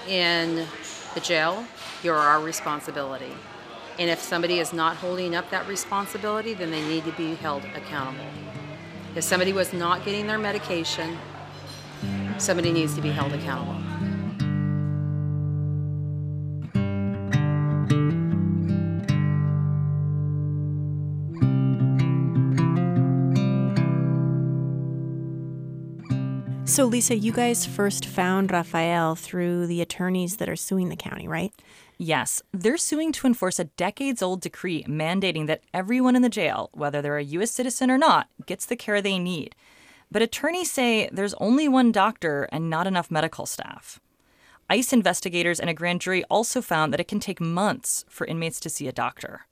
in 0.08 0.66
the 1.14 1.20
jail, 1.20 1.66
you're 2.04 2.16
our 2.16 2.42
responsibility. 2.42 3.34
And 4.00 4.10
if 4.10 4.22
somebody 4.22 4.60
is 4.60 4.74
not 4.74 4.98
holding 4.98 5.36
up 5.36 5.50
that 5.50 5.68
responsibility, 5.68 6.54
then 6.54 6.72
they 6.72 6.88
need 6.88 7.04
to 7.06 7.12
be 7.14 7.36
held 7.36 7.66
accountable. 7.66 8.26
If 9.18 9.24
somebody 9.24 9.52
was 9.52 9.74
not 9.74 10.06
getting 10.06 10.28
their 10.28 10.38
medication, 10.38 11.18
somebody 12.38 12.72
needs 12.72 12.94
to 12.94 13.02
be 13.02 13.10
held 13.10 13.34
accountable. 13.34 13.74
So, 26.66 26.86
Lisa, 26.86 27.16
you 27.16 27.32
guys 27.32 27.66
first 27.66 28.06
found 28.06 28.52
Rafael 28.52 29.16
through 29.16 29.66
the 29.66 29.82
attorneys 29.82 30.38
that 30.38 30.48
are 30.48 30.56
suing 30.56 30.90
the 30.90 30.96
county, 30.96 31.28
right? 31.28 31.52
Yes, 31.98 32.44
they're 32.54 32.78
suing 32.78 33.12
to 33.14 33.26
enforce 33.26 33.58
a 33.58 33.66
decades 33.66 34.22
old 34.22 34.42
decree 34.42 34.84
mandating 34.84 35.48
that 35.48 35.64
everyone 35.74 36.16
in 36.16 36.22
the 36.22 36.30
jail, 36.30 36.70
whether 36.74 37.02
they're 37.02 37.18
a 37.18 37.24
U.S. 37.24 37.52
citizen 37.52 37.90
or 37.90 37.98
not, 37.98 38.28
gets 38.46 38.66
the 38.66 38.76
care 38.76 39.02
they 39.02 39.18
need. 39.18 39.56
But 40.12 40.22
attorneys 40.22 40.72
say 40.72 41.10
there's 41.12 41.34
only 41.36 41.68
one 41.68 41.92
doctor 41.92 42.48
and 42.52 42.70
not 42.70 42.88
enough 42.88 43.10
medical 43.10 43.46
staff. 43.46 44.00
ICE 44.70 44.94
investigators 44.94 45.60
and 45.60 45.70
a 45.70 45.74
grand 45.74 46.02
jury 46.02 46.24
also 46.26 46.62
found 46.62 46.94
that 46.94 47.00
it 47.00 47.08
can 47.08 47.20
take 47.20 47.42
months 47.42 48.06
for 48.10 48.28
inmates 48.28 48.60
to 48.60 48.70
see 48.70 48.88
a 48.88 48.92
doctor. 48.92 49.48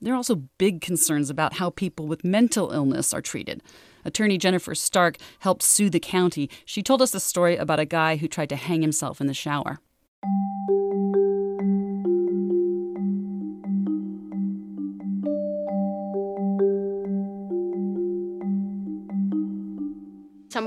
There 0.00 0.12
are 0.12 0.16
also 0.16 0.44
big 0.58 0.80
concerns 0.80 1.30
about 1.30 1.54
how 1.54 1.70
people 1.70 2.06
with 2.06 2.24
mental 2.24 2.70
illness 2.70 3.12
are 3.12 3.22
treated. 3.22 3.62
Attorney 4.04 4.38
Jennifer 4.38 4.74
Stark 4.74 5.16
helped 5.40 5.62
sue 5.62 5.90
the 5.90 6.00
county. 6.00 6.48
She 6.64 6.82
told 6.82 7.02
us 7.02 7.14
a 7.14 7.20
story 7.20 7.56
about 7.56 7.80
a 7.80 7.84
guy 7.84 8.16
who 8.16 8.28
tried 8.28 8.50
to 8.50 8.56
hang 8.56 8.82
himself 8.82 9.20
in 9.20 9.26
the 9.26 9.34
shower. 9.34 9.78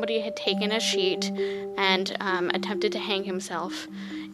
Somebody 0.08 0.24
had 0.24 0.38
taken 0.38 0.72
a 0.72 0.80
sheet 0.80 1.34
and 1.78 2.16
um, 2.22 2.50
attempted 2.54 2.94
to 2.94 2.98
hang 2.98 3.26
himself 3.26 3.90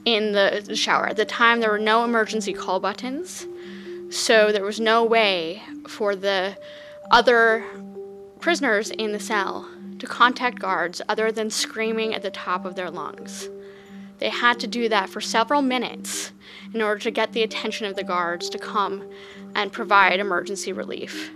in 0.05 0.31
the 0.31 0.75
shower. 0.75 1.07
At 1.07 1.15
the 1.15 1.25
time, 1.25 1.61
there 1.61 1.71
were 1.71 1.79
no 1.79 2.03
emergency 2.03 2.53
call 2.53 2.79
buttons, 2.79 3.47
so 4.11 4.51
there 4.51 4.63
was 4.63 4.79
no 4.79 5.03
way 5.03 5.63
for 5.87 6.15
the 6.15 6.55
other 7.09 7.65
prisoners 8.39 8.91
in 8.91 9.13
the 9.13 9.19
cell 9.19 9.67
to 9.97 10.05
contact 10.05 10.59
guards 10.59 11.01
other 11.09 11.31
than 11.31 11.49
screaming 11.49 12.13
at 12.13 12.21
the 12.21 12.29
top 12.29 12.65
of 12.65 12.75
their 12.75 12.91
lungs. 12.91 13.49
They 14.19 14.29
had 14.29 14.59
to 14.59 14.67
do 14.67 14.87
that 14.89 15.09
for 15.09 15.21
several 15.21 15.63
minutes 15.63 16.33
in 16.71 16.83
order 16.83 16.99
to 16.99 17.09
get 17.09 17.33
the 17.33 17.41
attention 17.41 17.87
of 17.87 17.95
the 17.95 18.03
guards 18.03 18.47
to 18.51 18.59
come 18.59 19.09
and 19.55 19.71
provide 19.71 20.19
emergency 20.19 20.71
relief. 20.71 21.31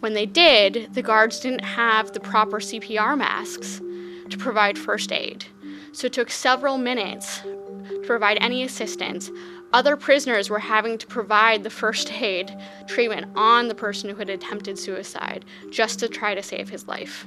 When 0.00 0.14
they 0.14 0.26
did, 0.26 0.92
the 0.92 1.02
guards 1.02 1.40
didn't 1.40 1.64
have 1.64 2.12
the 2.12 2.20
proper 2.20 2.58
CPR 2.58 3.16
masks 3.16 3.80
to 4.28 4.36
provide 4.36 4.78
first 4.78 5.10
aid. 5.10 5.46
So 5.92 6.06
it 6.06 6.12
took 6.12 6.30
several 6.30 6.76
minutes 6.76 7.40
to 7.40 8.02
provide 8.04 8.38
any 8.40 8.62
assistance. 8.62 9.30
Other 9.72 9.96
prisoners 9.96 10.50
were 10.50 10.58
having 10.58 10.98
to 10.98 11.06
provide 11.06 11.64
the 11.64 11.70
first 11.70 12.12
aid 12.12 12.54
treatment 12.86 13.32
on 13.34 13.68
the 13.68 13.74
person 13.74 14.10
who 14.10 14.16
had 14.16 14.28
attempted 14.30 14.78
suicide 14.78 15.44
just 15.70 15.98
to 16.00 16.08
try 16.08 16.34
to 16.34 16.42
save 16.42 16.68
his 16.68 16.86
life. 16.86 17.26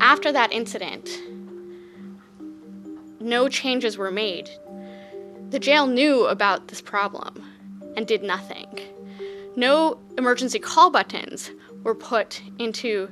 After 0.00 0.32
that 0.32 0.52
incident, 0.52 1.10
no 3.20 3.48
changes 3.48 3.98
were 3.98 4.10
made. 4.10 4.48
The 5.50 5.58
jail 5.58 5.86
knew 5.86 6.26
about 6.26 6.68
this 6.68 6.80
problem 6.80 7.42
and 7.96 8.06
did 8.06 8.22
nothing 8.22 8.66
no 9.58 9.98
emergency 10.16 10.60
call 10.60 10.88
buttons 10.88 11.50
were 11.82 11.94
put 11.94 12.40
into 12.58 13.10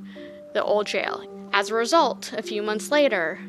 the 0.55 0.63
old 0.63 0.87
jail. 0.87 1.25
As 1.53 1.71
a 1.71 1.75
result, 1.75 2.33
a 2.33 2.43
few 2.43 2.63
months 2.63 2.91
later, 2.91 3.41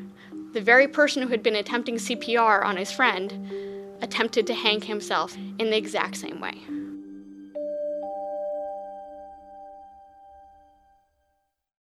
the 0.52 0.60
very 0.60 0.88
person 0.88 1.22
who 1.22 1.28
had 1.28 1.42
been 1.42 1.54
attempting 1.54 1.94
CPR 1.94 2.64
on 2.64 2.76
his 2.76 2.90
friend 2.90 3.94
attempted 4.02 4.46
to 4.48 4.54
hang 4.54 4.80
himself 4.80 5.36
in 5.36 5.70
the 5.70 5.76
exact 5.76 6.16
same 6.16 6.40
way. 6.40 6.58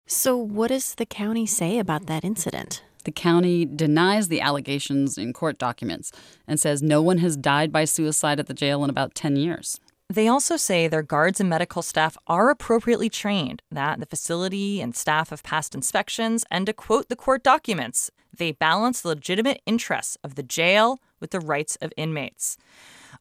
So, 0.07 0.37
what 0.37 0.69
does 0.69 0.95
the 0.95 1.07
county 1.07 1.47
say 1.47 1.79
about 1.79 2.07
that 2.07 2.25
incident? 2.25 2.83
The 3.05 3.13
county 3.13 3.65
denies 3.65 4.29
the 4.29 4.41
allegations 4.41 5.19
in 5.19 5.33
court 5.33 5.59
documents 5.59 6.13
and 6.47 6.61
says 6.61 6.83
no 6.83 7.03
one 7.03 7.19
has 7.19 7.37
died 7.37 7.73
by 7.73 7.85
suicide 7.85 8.39
at 8.39 8.47
the 8.47 8.55
jail 8.55 8.85
in 8.85 8.91
about 8.91 9.15
10 9.15 9.37
years. 9.37 9.81
They 10.13 10.29
also 10.29 10.59
say 10.59 10.89
their 10.89 11.03
guards 11.03 11.41
and 11.41 11.49
medical 11.49 11.81
staff 11.81 12.19
are 12.27 12.51
appropriately 12.51 13.09
trained, 13.09 13.63
that 13.71 13.99
the 13.99 14.05
facility 14.05 14.79
and 14.79 14.95
staff 14.95 15.31
have 15.31 15.43
passed 15.43 15.75
inspections, 15.75 16.45
and 16.51 16.67
to 16.67 16.75
quote 16.75 17.09
the 17.09 17.17
court 17.17 17.43
documents, 17.43 18.11
they 18.37 18.53
balance 18.53 19.01
the 19.01 19.09
legitimate 19.09 19.63
interests 19.65 20.19
of 20.23 20.35
the 20.35 20.43
jail 20.43 20.99
with 21.19 21.31
the 21.31 21.41
rights 21.41 21.77
of 21.77 21.95
inmates. 21.97 22.59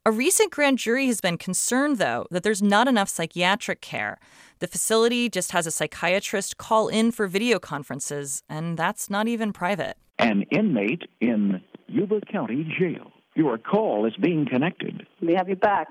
A 0.06 0.12
recent 0.12 0.52
grand 0.52 0.80
jury 0.80 1.08
has 1.08 1.22
been 1.22 1.38
concerned, 1.38 1.98
though, 1.98 2.26
that 2.30 2.44
there's 2.44 2.62
not 2.62 2.90
enough 2.90 3.08
psychiatric 3.08 3.80
care. 3.80 4.20
The 4.60 4.68
facility 4.68 5.30
just 5.30 5.54
has 5.54 5.66
a 5.66 5.72
psychiatrist 5.72 6.58
call 6.58 6.90
in 6.90 7.14
for 7.14 7.26
video 7.26 7.58
conferences, 7.58 8.44
and 8.50 8.78
that's 8.78 9.10
not 9.10 9.30
even 9.30 9.54
private. 9.54 9.96
An 10.20 10.42
inmate 10.52 11.04
in 11.22 11.62
Yuba 11.88 12.20
County 12.30 12.66
Jail. 12.78 13.14
Your 13.36 13.58
call 13.58 14.06
is 14.06 14.18
being 14.18 14.46
connected. 14.46 15.08
We 15.22 15.36
have 15.36 15.48
you 15.48 15.56
back. 15.56 15.88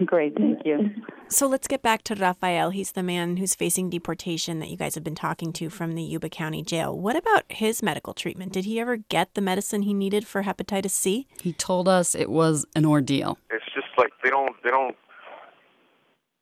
Great, 0.04 0.36
thank 0.36 0.64
you. 0.64 0.90
So 1.28 1.46
let's 1.46 1.66
get 1.66 1.82
back 1.82 2.02
to 2.04 2.14
Rafael. 2.14 2.70
He's 2.70 2.92
the 2.92 3.02
man 3.02 3.36
who's 3.36 3.54
facing 3.54 3.90
deportation 3.90 4.60
that 4.60 4.68
you 4.68 4.76
guys 4.76 4.94
have 4.94 5.04
been 5.04 5.14
talking 5.14 5.52
to 5.54 5.70
from 5.70 5.94
the 5.94 6.02
Yuba 6.02 6.28
County 6.28 6.62
Jail. 6.62 6.96
What 6.96 7.16
about 7.16 7.44
his 7.48 7.82
medical 7.82 8.14
treatment? 8.14 8.52
Did 8.52 8.64
he 8.64 8.78
ever 8.78 8.96
get 8.96 9.34
the 9.34 9.40
medicine 9.40 9.82
he 9.82 9.94
needed 9.94 10.26
for 10.26 10.42
hepatitis 10.42 10.90
C? 10.90 11.26
He 11.40 11.52
told 11.52 11.88
us 11.88 12.14
it 12.14 12.30
was 12.30 12.66
an 12.74 12.84
ordeal. 12.84 13.38
It's 13.50 13.64
just 13.74 13.88
like 13.98 14.10
they 14.22 14.30
don't 14.30 14.54
they 14.62 14.70
don't 14.70 14.96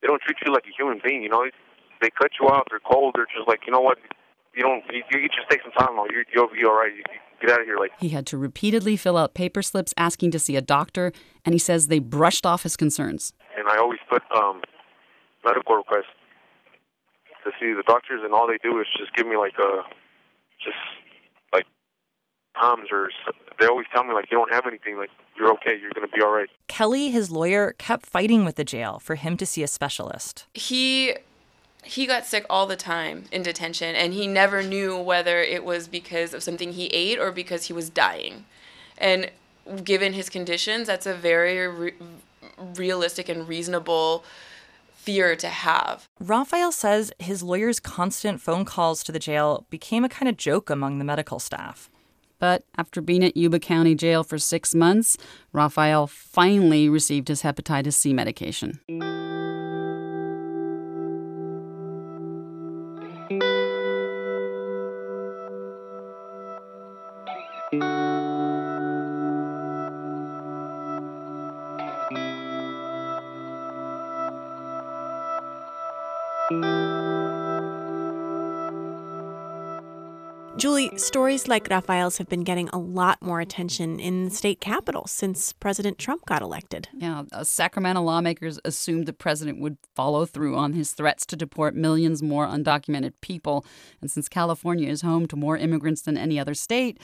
they 0.02 0.08
don't 0.08 0.20
treat 0.22 0.36
you 0.44 0.52
like 0.52 0.64
a 0.64 0.74
human 0.76 1.00
being. 1.04 1.22
You 1.22 1.28
know, 1.28 1.44
they 2.00 2.10
cut 2.10 2.32
you 2.40 2.48
out. 2.48 2.66
They're 2.70 2.80
cold. 2.80 3.14
They're 3.16 3.26
just 3.36 3.48
like 3.48 3.60
you 3.66 3.72
know 3.72 3.80
what. 3.80 3.98
You 4.54 4.62
don't. 4.62 4.84
You, 4.92 5.02
you 5.10 5.28
just 5.28 5.50
take 5.50 5.62
some 5.62 5.72
time. 5.72 5.96
You, 6.10 6.24
you'll 6.32 6.46
be 6.46 6.64
all 6.64 6.74
right. 6.74 6.94
You, 6.94 7.02
get 7.40 7.50
out 7.50 7.60
of 7.60 7.66
here. 7.66 7.78
Like 7.78 7.92
he 7.98 8.10
had 8.10 8.26
to 8.26 8.38
repeatedly 8.38 8.96
fill 8.96 9.16
out 9.16 9.34
paper 9.34 9.62
slips 9.62 9.92
asking 9.96 10.30
to 10.32 10.38
see 10.38 10.56
a 10.56 10.60
doctor, 10.60 11.12
and 11.44 11.54
he 11.54 11.58
says 11.58 11.88
they 11.88 11.98
brushed 11.98 12.46
off 12.46 12.62
his 12.62 12.76
concerns 12.76 13.32
and 13.56 13.68
I 13.68 13.78
always 13.78 14.00
put 14.08 14.22
um, 14.34 14.62
medical 15.44 15.76
requests 15.76 16.12
to 17.44 17.50
see 17.60 17.72
the 17.72 17.82
doctors, 17.86 18.20
and 18.24 18.32
all 18.32 18.46
they 18.46 18.58
do 18.62 18.80
is 18.80 18.86
just 18.96 19.14
give 19.14 19.26
me 19.26 19.36
like 19.36 19.54
a 19.58 19.82
just 20.62 20.76
like 21.52 21.66
Tums 22.60 22.88
or 22.90 23.10
they 23.60 23.66
always 23.66 23.86
tell 23.92 24.04
me 24.04 24.14
like 24.14 24.30
you 24.30 24.38
don't 24.38 24.52
have 24.52 24.66
anything, 24.66 24.96
like 24.96 25.10
you're 25.36 25.52
okay, 25.54 25.78
you're 25.80 25.92
gonna 25.94 26.08
be 26.08 26.22
all 26.22 26.32
right. 26.32 26.48
Kelly, 26.68 27.10
his 27.10 27.30
lawyer, 27.30 27.74
kept 27.78 28.06
fighting 28.06 28.44
with 28.44 28.56
the 28.56 28.64
jail 28.64 28.98
for 28.98 29.14
him 29.14 29.36
to 29.36 29.46
see 29.46 29.62
a 29.62 29.68
specialist. 29.68 30.46
He 30.54 31.14
he 31.84 32.06
got 32.06 32.24
sick 32.24 32.46
all 32.48 32.66
the 32.66 32.76
time 32.76 33.24
in 33.30 33.42
detention 33.42 33.94
and 33.94 34.14
he 34.14 34.26
never 34.26 34.62
knew 34.62 34.98
whether 34.98 35.42
it 35.42 35.64
was 35.64 35.86
because 35.86 36.32
of 36.32 36.42
something 36.42 36.72
he 36.72 36.86
ate 36.86 37.18
or 37.18 37.30
because 37.30 37.66
he 37.66 37.72
was 37.72 37.90
dying 37.90 38.46
and 38.96 39.30
given 39.82 40.14
his 40.14 40.30
conditions 40.30 40.86
that's 40.86 41.04
a 41.04 41.14
very 41.14 41.68
re- 41.68 41.94
realistic 42.58 43.28
and 43.28 43.48
reasonable 43.48 44.24
fear 44.94 45.36
to 45.36 45.48
have. 45.48 46.08
Raphael 46.18 46.72
says 46.72 47.12
his 47.18 47.42
lawyer's 47.42 47.78
constant 47.78 48.40
phone 48.40 48.64
calls 48.64 49.04
to 49.04 49.12
the 49.12 49.18
jail 49.18 49.66
became 49.68 50.04
a 50.04 50.08
kind 50.08 50.28
of 50.28 50.36
joke 50.36 50.70
among 50.70 50.98
the 50.98 51.04
medical 51.04 51.38
staff. 51.38 51.90
But 52.38 52.64
after 52.76 53.00
being 53.00 53.22
at 53.22 53.36
Yuba 53.36 53.58
County 53.58 53.94
Jail 53.94 54.24
for 54.24 54.38
six 54.38 54.74
months, 54.74 55.16
Raphael 55.52 56.06
finally 56.06 56.88
received 56.88 57.28
his 57.28 57.42
hepatitis 57.42 57.94
C 57.94 58.12
medication. 58.12 58.80
Julie, 80.64 80.96
stories 80.96 81.46
like 81.46 81.68
Rafael's 81.68 82.16
have 82.16 82.30
been 82.30 82.42
getting 82.42 82.70
a 82.70 82.78
lot 82.78 83.20
more 83.20 83.38
attention 83.38 84.00
in 84.00 84.24
the 84.24 84.30
state 84.30 84.62
capitol 84.62 85.06
since 85.06 85.52
President 85.52 85.98
Trump 85.98 86.24
got 86.24 86.40
elected. 86.40 86.88
Yeah, 86.94 87.24
uh, 87.32 87.44
Sacramento 87.44 88.00
lawmakers 88.00 88.58
assumed 88.64 89.04
the 89.04 89.12
president 89.12 89.60
would 89.60 89.76
follow 89.94 90.24
through 90.24 90.56
on 90.56 90.72
his 90.72 90.92
threats 90.92 91.26
to 91.26 91.36
deport 91.36 91.74
millions 91.74 92.22
more 92.22 92.46
undocumented 92.46 93.12
people. 93.20 93.66
And 94.00 94.10
since 94.10 94.26
California 94.26 94.88
is 94.88 95.02
home 95.02 95.26
to 95.26 95.36
more 95.36 95.58
immigrants 95.58 96.00
than 96.00 96.16
any 96.16 96.40
other 96.40 96.54
state, 96.54 96.98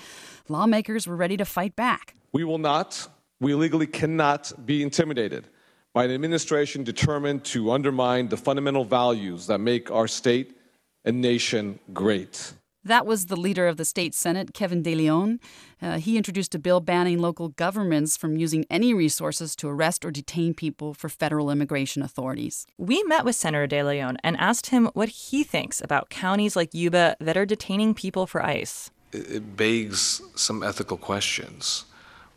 lawmakers 0.48 1.06
were 1.06 1.14
ready 1.14 1.36
to 1.36 1.44
fight 1.44 1.76
back. 1.76 2.14
We 2.32 2.44
will 2.44 2.56
not, 2.56 3.08
we 3.40 3.52
legally 3.52 3.86
cannot 3.86 4.54
be 4.64 4.82
intimidated 4.82 5.48
by 5.92 6.04
an 6.04 6.12
administration 6.12 6.82
determined 6.82 7.44
to 7.44 7.72
undermine 7.72 8.28
the 8.28 8.38
fundamental 8.38 8.86
values 8.86 9.48
that 9.48 9.58
make 9.58 9.90
our 9.90 10.08
state 10.08 10.56
and 11.04 11.20
nation 11.20 11.78
great. 11.92 12.54
That 12.84 13.04
was 13.04 13.26
the 13.26 13.36
leader 13.36 13.68
of 13.68 13.76
the 13.76 13.84
state 13.84 14.14
Senate, 14.14 14.54
Kevin 14.54 14.82
De 14.82 14.94
Leon. 14.94 15.38
Uh, 15.82 15.98
he 15.98 16.16
introduced 16.16 16.54
a 16.54 16.58
bill 16.58 16.80
banning 16.80 17.18
local 17.18 17.48
governments 17.48 18.16
from 18.16 18.38
using 18.38 18.64
any 18.70 18.94
resources 18.94 19.54
to 19.56 19.68
arrest 19.68 20.02
or 20.04 20.10
detain 20.10 20.54
people 20.54 20.94
for 20.94 21.10
federal 21.10 21.50
immigration 21.50 22.02
authorities. 22.02 22.66
We 22.78 23.02
met 23.02 23.24
with 23.24 23.36
Senator 23.36 23.66
De 23.66 23.82
Leon 23.82 24.16
and 24.24 24.36
asked 24.38 24.66
him 24.70 24.86
what 24.94 25.10
he 25.10 25.44
thinks 25.44 25.82
about 25.82 26.08
counties 26.08 26.56
like 26.56 26.72
Yuba 26.72 27.16
that 27.20 27.36
are 27.36 27.44
detaining 27.44 27.92
people 27.92 28.26
for 28.26 28.42
ICE. 28.42 28.90
It, 29.12 29.30
it 29.30 29.56
begs 29.56 30.22
some 30.34 30.62
ethical 30.62 30.96
questions 30.96 31.84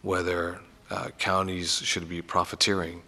whether 0.01 0.60
uh, 0.89 1.08
counties 1.17 1.77
should 1.77 2.10
be 2.10 2.21
profiteering, 2.21 3.01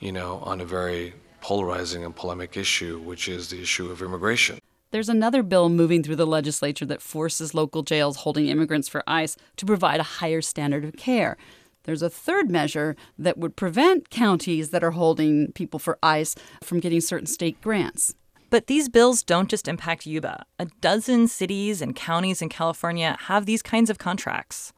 you 0.00 0.10
know, 0.10 0.38
on 0.40 0.60
a 0.60 0.64
very 0.64 1.14
polarizing 1.40 2.04
and 2.04 2.16
polemic 2.16 2.56
issue, 2.56 2.98
which 2.98 3.28
is 3.28 3.50
the 3.50 3.62
issue 3.62 3.90
of 3.90 4.02
immigration. 4.02 4.58
There's 4.94 5.08
another 5.08 5.42
bill 5.42 5.70
moving 5.70 6.04
through 6.04 6.14
the 6.14 6.24
legislature 6.24 6.86
that 6.86 7.02
forces 7.02 7.52
local 7.52 7.82
jails 7.82 8.18
holding 8.18 8.46
immigrants 8.46 8.88
for 8.88 9.02
ICE 9.08 9.36
to 9.56 9.66
provide 9.66 9.98
a 9.98 10.04
higher 10.04 10.40
standard 10.40 10.84
of 10.84 10.96
care. 10.96 11.36
There's 11.82 12.00
a 12.00 12.08
third 12.08 12.48
measure 12.48 12.94
that 13.18 13.36
would 13.36 13.56
prevent 13.56 14.10
counties 14.10 14.70
that 14.70 14.84
are 14.84 14.92
holding 14.92 15.50
people 15.50 15.80
for 15.80 15.98
ICE 16.00 16.36
from 16.62 16.78
getting 16.78 17.00
certain 17.00 17.26
state 17.26 17.60
grants. 17.60 18.14
But 18.50 18.68
these 18.68 18.88
bills 18.88 19.24
don't 19.24 19.50
just 19.50 19.66
impact 19.66 20.06
Yuba. 20.06 20.46
A 20.60 20.66
dozen 20.80 21.26
cities 21.26 21.82
and 21.82 21.96
counties 21.96 22.40
in 22.40 22.48
California 22.48 23.16
have 23.22 23.46
these 23.46 23.62
kinds 23.62 23.90
of 23.90 23.98
contracts. 23.98 24.72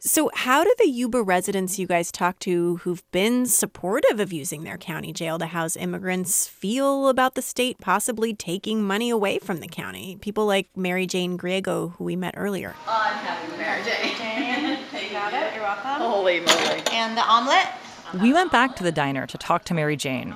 So, 0.00 0.30
how 0.34 0.64
do 0.64 0.74
the 0.78 0.88
Yuba 0.88 1.22
residents 1.22 1.78
you 1.78 1.86
guys 1.86 2.12
talk 2.12 2.38
to 2.40 2.76
who've 2.78 3.02
been 3.10 3.46
supportive 3.46 4.20
of 4.20 4.32
using 4.32 4.64
their 4.64 4.76
county 4.76 5.12
jail 5.12 5.38
to 5.38 5.46
house 5.46 5.76
immigrants 5.76 6.46
feel 6.46 7.08
about 7.08 7.34
the 7.34 7.42
state 7.42 7.78
possibly 7.80 8.34
taking 8.34 8.82
money 8.82 9.10
away 9.10 9.38
from 9.38 9.60
the 9.60 9.68
county? 9.68 10.16
People 10.20 10.46
like 10.46 10.68
Mary 10.76 11.06
Jane 11.06 11.38
Griego, 11.38 11.94
who 11.96 12.04
we 12.04 12.16
met 12.16 12.34
earlier. 12.36 12.74
Oh, 12.86 13.02
I'm 13.06 13.14
having 13.24 13.58
Mary 13.58 13.82
Jane. 13.84 14.16
Jane, 14.16 14.78
you 15.04 15.10
got 15.10 15.32
it. 15.32 15.54
You're 15.54 15.62
welcome. 15.62 15.90
Holy 16.02 16.40
moly. 16.40 16.82
And 16.92 17.16
the 17.16 17.22
omelet? 17.22 17.66
We 18.20 18.32
went 18.32 18.52
back 18.52 18.76
to 18.76 18.84
the 18.84 18.92
diner 18.92 19.26
to 19.26 19.38
talk 19.38 19.64
to 19.64 19.74
Mary 19.74 19.96
Jane. 19.96 20.34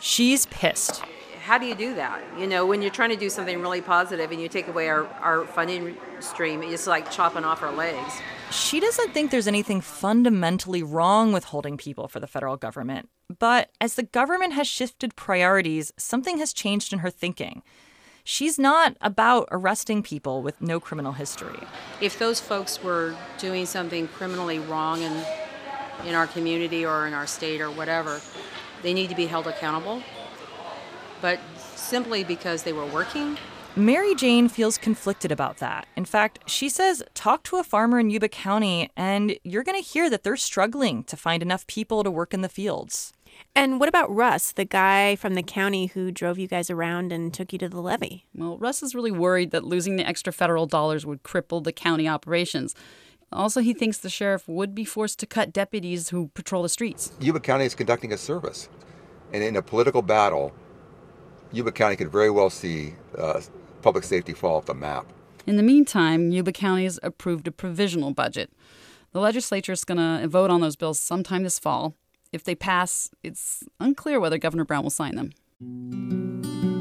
She's 0.00 0.46
pissed 0.46 1.02
how 1.44 1.58
do 1.58 1.66
you 1.66 1.74
do 1.74 1.94
that? 1.94 2.22
You 2.38 2.46
know, 2.46 2.64
when 2.64 2.80
you're 2.80 2.90
trying 2.90 3.10
to 3.10 3.16
do 3.16 3.28
something 3.28 3.60
really 3.60 3.82
positive 3.82 4.30
and 4.30 4.40
you 4.40 4.48
take 4.48 4.66
away 4.66 4.88
our, 4.88 5.06
our 5.20 5.44
funding 5.44 5.94
stream, 6.20 6.62
it's 6.62 6.86
like 6.86 7.10
chopping 7.10 7.44
off 7.44 7.62
our 7.62 7.70
legs. 7.70 8.14
She 8.50 8.80
doesn't 8.80 9.12
think 9.12 9.30
there's 9.30 9.46
anything 9.46 9.82
fundamentally 9.82 10.82
wrong 10.82 11.34
with 11.34 11.44
holding 11.44 11.76
people 11.76 12.08
for 12.08 12.18
the 12.18 12.26
federal 12.26 12.56
government. 12.56 13.10
But 13.38 13.68
as 13.78 13.94
the 13.94 14.04
government 14.04 14.54
has 14.54 14.66
shifted 14.66 15.16
priorities, 15.16 15.92
something 15.98 16.38
has 16.38 16.54
changed 16.54 16.94
in 16.94 17.00
her 17.00 17.10
thinking. 17.10 17.62
She's 18.24 18.58
not 18.58 18.96
about 19.02 19.46
arresting 19.50 20.02
people 20.02 20.40
with 20.40 20.62
no 20.62 20.80
criminal 20.80 21.12
history. 21.12 21.60
If 22.00 22.18
those 22.18 22.40
folks 22.40 22.82
were 22.82 23.14
doing 23.36 23.66
something 23.66 24.08
criminally 24.08 24.60
wrong 24.60 25.02
in, 25.02 25.12
in 26.06 26.14
our 26.14 26.26
community 26.26 26.86
or 26.86 27.06
in 27.06 27.12
our 27.12 27.26
state 27.26 27.60
or 27.60 27.70
whatever, 27.70 28.22
they 28.82 28.94
need 28.94 29.10
to 29.10 29.14
be 29.14 29.26
held 29.26 29.46
accountable 29.46 30.02
but 31.24 31.40
simply 31.74 32.22
because 32.22 32.64
they 32.64 32.74
were 32.74 32.84
working. 32.84 33.38
Mary 33.76 34.14
Jane 34.14 34.46
feels 34.46 34.76
conflicted 34.76 35.32
about 35.32 35.56
that. 35.56 35.86
In 35.96 36.04
fact, 36.04 36.38
she 36.44 36.68
says 36.68 37.02
talk 37.14 37.44
to 37.44 37.56
a 37.56 37.64
farmer 37.64 37.98
in 37.98 38.10
Yuba 38.10 38.28
County 38.28 38.90
and 38.94 39.34
you're 39.42 39.62
going 39.62 39.82
to 39.82 39.88
hear 39.88 40.10
that 40.10 40.22
they're 40.22 40.36
struggling 40.36 41.02
to 41.04 41.16
find 41.16 41.42
enough 41.42 41.66
people 41.66 42.04
to 42.04 42.10
work 42.10 42.34
in 42.34 42.42
the 42.42 42.48
fields. 42.50 43.14
And 43.56 43.80
what 43.80 43.88
about 43.88 44.14
Russ, 44.14 44.52
the 44.52 44.66
guy 44.66 45.16
from 45.16 45.32
the 45.32 45.42
county 45.42 45.86
who 45.86 46.12
drove 46.12 46.38
you 46.38 46.46
guys 46.46 46.68
around 46.68 47.10
and 47.10 47.32
took 47.32 47.54
you 47.54 47.58
to 47.60 47.70
the 47.70 47.80
levee? 47.80 48.26
Well, 48.34 48.58
Russ 48.58 48.82
is 48.82 48.94
really 48.94 49.10
worried 49.10 49.50
that 49.52 49.64
losing 49.64 49.96
the 49.96 50.06
extra 50.06 50.30
federal 50.30 50.66
dollars 50.66 51.06
would 51.06 51.22
cripple 51.22 51.64
the 51.64 51.72
county 51.72 52.06
operations. 52.06 52.74
Also, 53.32 53.62
he 53.62 53.72
thinks 53.72 53.96
the 53.96 54.10
sheriff 54.10 54.46
would 54.46 54.74
be 54.74 54.84
forced 54.84 55.18
to 55.20 55.26
cut 55.26 55.54
deputies 55.54 56.10
who 56.10 56.28
patrol 56.34 56.62
the 56.62 56.68
streets. 56.68 57.12
Yuba 57.18 57.40
County 57.40 57.64
is 57.64 57.74
conducting 57.74 58.12
a 58.12 58.18
service. 58.18 58.68
And 59.32 59.42
in 59.42 59.56
a 59.56 59.62
political 59.62 60.02
battle, 60.02 60.52
Yuba 61.54 61.72
County 61.72 61.96
could 61.96 62.10
very 62.10 62.30
well 62.30 62.50
see 62.50 62.94
uh, 63.16 63.40
public 63.82 64.04
safety 64.04 64.32
fall 64.32 64.56
off 64.56 64.66
the 64.66 64.74
map. 64.74 65.06
In 65.46 65.56
the 65.56 65.62
meantime, 65.62 66.30
Yuba 66.30 66.52
County 66.52 66.84
has 66.84 66.98
approved 67.02 67.46
a 67.46 67.52
provisional 67.52 68.12
budget. 68.12 68.50
The 69.12 69.20
legislature 69.20 69.72
is 69.72 69.84
going 69.84 69.98
to 69.98 70.26
vote 70.26 70.50
on 70.50 70.60
those 70.60 70.74
bills 70.74 70.98
sometime 70.98 71.44
this 71.44 71.58
fall. 71.58 71.94
If 72.32 72.42
they 72.42 72.54
pass, 72.56 73.10
it's 73.22 73.62
unclear 73.78 74.18
whether 74.18 74.38
Governor 74.38 74.64
Brown 74.64 74.82
will 74.82 74.90
sign 74.90 75.14
them. 75.14 76.73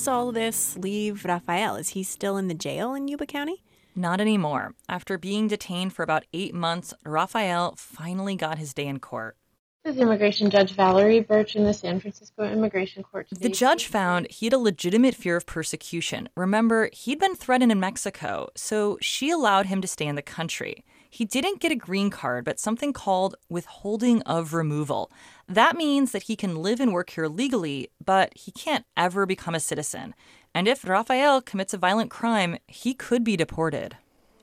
Does 0.00 0.08
all 0.08 0.32
this 0.32 0.78
leave 0.78 1.26
Rafael? 1.26 1.76
Is 1.76 1.90
he 1.90 2.02
still 2.04 2.38
in 2.38 2.48
the 2.48 2.54
jail 2.54 2.94
in 2.94 3.06
Yuba 3.06 3.26
County? 3.26 3.62
Not 3.94 4.18
anymore. 4.18 4.74
After 4.88 5.18
being 5.18 5.46
detained 5.46 5.92
for 5.92 6.02
about 6.02 6.24
eight 6.32 6.54
months, 6.54 6.94
Rafael 7.04 7.74
finally 7.76 8.34
got 8.34 8.56
his 8.56 8.72
day 8.72 8.86
in 8.86 8.98
court. 8.98 9.36
This 9.84 9.96
is 9.96 10.00
Immigration 10.00 10.48
Judge 10.48 10.72
Valerie 10.72 11.20
Burch 11.20 11.54
in 11.54 11.64
the 11.64 11.74
San 11.74 12.00
Francisco 12.00 12.50
Immigration 12.50 13.02
Court. 13.02 13.28
Today. 13.28 13.48
The 13.48 13.54
judge 13.54 13.88
found 13.88 14.26
he 14.30 14.46
had 14.46 14.54
a 14.54 14.58
legitimate 14.58 15.14
fear 15.14 15.36
of 15.36 15.44
persecution. 15.44 16.30
Remember, 16.34 16.88
he'd 16.94 17.18
been 17.18 17.34
threatened 17.34 17.70
in 17.70 17.78
Mexico, 17.78 18.48
so 18.56 18.96
she 19.02 19.28
allowed 19.28 19.66
him 19.66 19.82
to 19.82 19.86
stay 19.86 20.06
in 20.06 20.16
the 20.16 20.22
country. 20.22 20.82
He 21.12 21.24
didn't 21.24 21.60
get 21.60 21.72
a 21.72 21.76
green 21.76 22.08
card, 22.08 22.44
but 22.44 22.60
something 22.60 22.92
called 22.92 23.34
withholding 23.48 24.22
of 24.22 24.54
removal. 24.54 25.10
That 25.48 25.76
means 25.76 26.12
that 26.12 26.22
he 26.24 26.36
can 26.36 26.62
live 26.62 26.78
and 26.78 26.92
work 26.92 27.10
here 27.10 27.26
legally, 27.26 27.90
but 28.02 28.32
he 28.36 28.52
can't 28.52 28.86
ever 28.96 29.26
become 29.26 29.56
a 29.56 29.60
citizen. 29.60 30.14
And 30.54 30.68
if 30.68 30.88
Rafael 30.88 31.42
commits 31.42 31.74
a 31.74 31.78
violent 31.78 32.10
crime, 32.10 32.58
he 32.68 32.94
could 32.94 33.24
be 33.24 33.36
deported. 33.36 33.96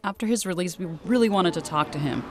After 0.04 0.26
his 0.28 0.46
release, 0.46 0.78
we 0.78 0.88
really 1.06 1.30
wanted 1.30 1.54
to 1.54 1.62
talk 1.62 1.90
to 1.94 2.00
him. 2.00 2.22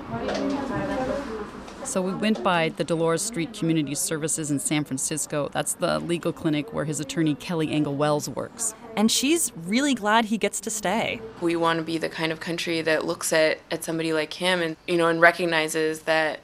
So 1.85 2.03
we 2.03 2.13
went 2.13 2.43
by 2.43 2.69
the 2.71 2.85
Dolores 2.85 3.23
Street 3.23 3.55
Community 3.55 3.95
Services 3.95 4.51
in 4.51 4.59
San 4.59 4.85
Francisco. 4.85 5.49
That's 5.53 5.75
the 5.75 5.99
legal 6.01 6.33
clinic 6.33 6.75
where 6.75 6.85
his 6.85 7.01
attorney 7.01 7.35
Kelly 7.35 7.73
Engel 7.73 7.95
Wells 7.95 8.29
works. 8.29 8.75
And 8.97 9.11
she's 9.11 9.53
really 9.55 9.95
glad 9.95 10.27
he 10.27 10.39
gets 10.39 10.59
to 10.61 10.71
stay. 10.71 11.21
We 11.43 11.55
want 11.55 11.79
to 11.79 11.85
be 11.85 11.99
the 11.99 12.09
kind 12.09 12.33
of 12.33 12.41
country 12.41 12.81
that 12.81 13.05
looks 13.05 13.33
at, 13.33 13.59
at 13.71 13.85
somebody 13.85 14.13
like 14.13 14.33
him 14.33 14.63
and 14.63 14.77
you 14.89 14.97
know 14.97 15.09
and 15.09 15.21
recognizes 15.21 16.01
that 16.03 16.41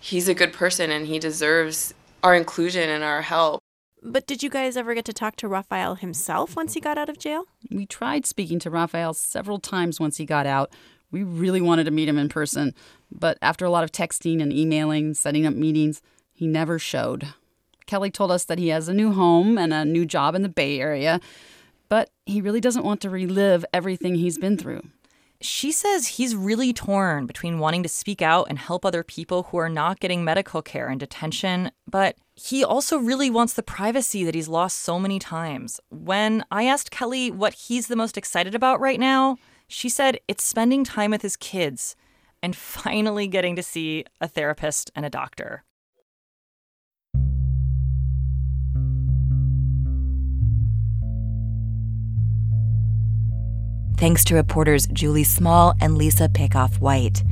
he's 0.00 0.28
a 0.28 0.34
good 0.34 0.52
person 0.52 0.90
and 0.90 1.06
he 1.06 1.18
deserves 1.18 1.94
our 2.22 2.34
inclusion 2.34 2.88
and 2.88 3.04
our 3.04 3.22
help. 3.22 3.60
But 4.02 4.26
did 4.26 4.42
you 4.42 4.50
guys 4.50 4.76
ever 4.76 4.94
get 4.94 5.04
to 5.06 5.12
talk 5.12 5.36
to 5.36 5.48
Rafael 5.48 5.94
himself 5.94 6.54
once 6.54 6.74
he 6.74 6.80
got 6.80 6.98
out 6.98 7.08
of 7.08 7.18
jail? 7.18 7.44
We 7.70 7.86
tried 7.86 8.26
speaking 8.26 8.58
to 8.60 8.70
Rafael 8.70 9.14
several 9.14 9.58
times 9.58 9.98
once 9.98 10.16
he 10.16 10.24
got 10.24 10.46
out. 10.46 10.70
We 11.10 11.22
really 11.22 11.60
wanted 11.60 11.84
to 11.84 11.90
meet 11.90 12.08
him 12.08 12.18
in 12.18 12.28
person, 12.28 12.74
but 13.10 13.38
after 13.40 13.64
a 13.64 13.70
lot 13.70 13.84
of 13.84 13.92
texting 13.92 14.42
and 14.42 14.52
emailing, 14.52 15.14
setting 15.14 15.46
up 15.46 15.54
meetings, 15.54 16.02
he 16.32 16.46
never 16.46 16.78
showed. 16.78 17.28
Kelly 17.86 18.10
told 18.10 18.32
us 18.32 18.44
that 18.44 18.58
he 18.58 18.68
has 18.68 18.88
a 18.88 18.94
new 18.94 19.12
home 19.12 19.56
and 19.56 19.72
a 19.72 19.84
new 19.84 20.04
job 20.04 20.34
in 20.34 20.42
the 20.42 20.48
Bay 20.48 20.80
Area, 20.80 21.20
but 21.88 22.10
he 22.24 22.40
really 22.40 22.60
doesn't 22.60 22.84
want 22.84 23.00
to 23.02 23.10
relive 23.10 23.64
everything 23.72 24.14
he's 24.16 24.38
been 24.38 24.56
through. 24.56 24.82
She 25.40 25.70
says 25.70 26.06
he's 26.06 26.34
really 26.34 26.72
torn 26.72 27.26
between 27.26 27.58
wanting 27.58 27.82
to 27.82 27.88
speak 27.88 28.22
out 28.22 28.46
and 28.48 28.58
help 28.58 28.84
other 28.84 29.02
people 29.02 29.44
who 29.44 29.58
are 29.58 29.68
not 29.68 30.00
getting 30.00 30.24
medical 30.24 30.62
care 30.62 30.88
in 30.88 30.98
detention, 30.98 31.70
but 31.86 32.16
he 32.34 32.64
also 32.64 32.98
really 32.98 33.28
wants 33.28 33.52
the 33.52 33.62
privacy 33.62 34.24
that 34.24 34.34
he's 34.34 34.48
lost 34.48 34.78
so 34.78 34.98
many 34.98 35.18
times. 35.18 35.78
When 35.90 36.44
I 36.50 36.64
asked 36.64 36.90
Kelly 36.90 37.30
what 37.30 37.52
he's 37.54 37.88
the 37.88 37.96
most 37.96 38.16
excited 38.16 38.54
about 38.54 38.80
right 38.80 38.98
now, 38.98 39.36
she 39.68 39.88
said 39.88 40.18
it's 40.26 40.44
spending 40.44 40.84
time 40.84 41.10
with 41.10 41.22
his 41.22 41.36
kids 41.36 41.96
and 42.42 42.56
finally 42.56 43.26
getting 43.28 43.56
to 43.56 43.62
see 43.62 44.04
a 44.20 44.28
therapist 44.28 44.90
and 44.94 45.04
a 45.04 45.10
doctor. 45.10 45.64
Thanks 53.98 54.24
to 54.24 54.34
reporters 54.34 54.86
Julie 54.88 55.24
Small 55.24 55.74
and 55.80 55.96
Lisa 55.96 56.28
Pickoff 56.28 56.80
White. 56.80 57.22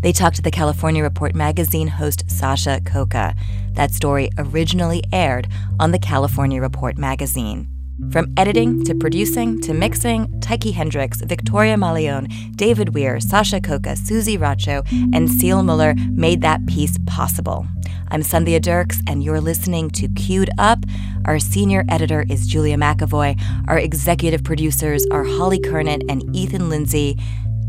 They 0.00 0.10
talked 0.10 0.36
to 0.36 0.42
the 0.42 0.50
California 0.50 1.02
Report 1.02 1.34
magazine 1.34 1.86
host 1.86 2.30
Sasha 2.30 2.80
Khokha. 2.82 3.36
That 3.74 3.92
story 3.92 4.30
originally 4.38 5.02
aired 5.12 5.48
on 5.78 5.90
the 5.90 5.98
California 5.98 6.62
Report 6.62 6.96
magazine. 6.96 7.73
From 8.10 8.32
editing 8.36 8.84
to 8.84 8.94
producing 8.94 9.60
to 9.60 9.72
mixing, 9.72 10.40
Tyche 10.40 10.72
Hendricks, 10.74 11.20
Victoria 11.22 11.76
Mauleon, 11.76 12.28
David 12.56 12.92
Weir, 12.92 13.20
Sasha 13.20 13.60
Khokha, 13.60 13.96
Susie 13.96 14.36
Racho, 14.36 14.82
and 15.14 15.30
Seal 15.30 15.62
Muller 15.62 15.94
made 16.10 16.42
that 16.42 16.66
piece 16.66 16.98
possible. 17.06 17.66
I'm 18.08 18.22
Sandhya 18.22 18.60
Dirks, 18.60 19.00
and 19.06 19.22
you're 19.22 19.40
listening 19.40 19.90
to 19.90 20.08
Queued 20.08 20.50
Up. 20.58 20.80
Our 21.24 21.38
senior 21.38 21.84
editor 21.88 22.24
is 22.28 22.48
Julia 22.48 22.76
McEvoy. 22.76 23.40
Our 23.68 23.78
executive 23.78 24.42
producers 24.42 25.06
are 25.12 25.24
Holly 25.24 25.60
Kernan 25.60 26.02
and 26.10 26.34
Ethan 26.34 26.68
Lindsey. 26.68 27.16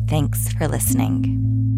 Thanks 0.07 0.51
for 0.53 0.67
listening. 0.67 1.74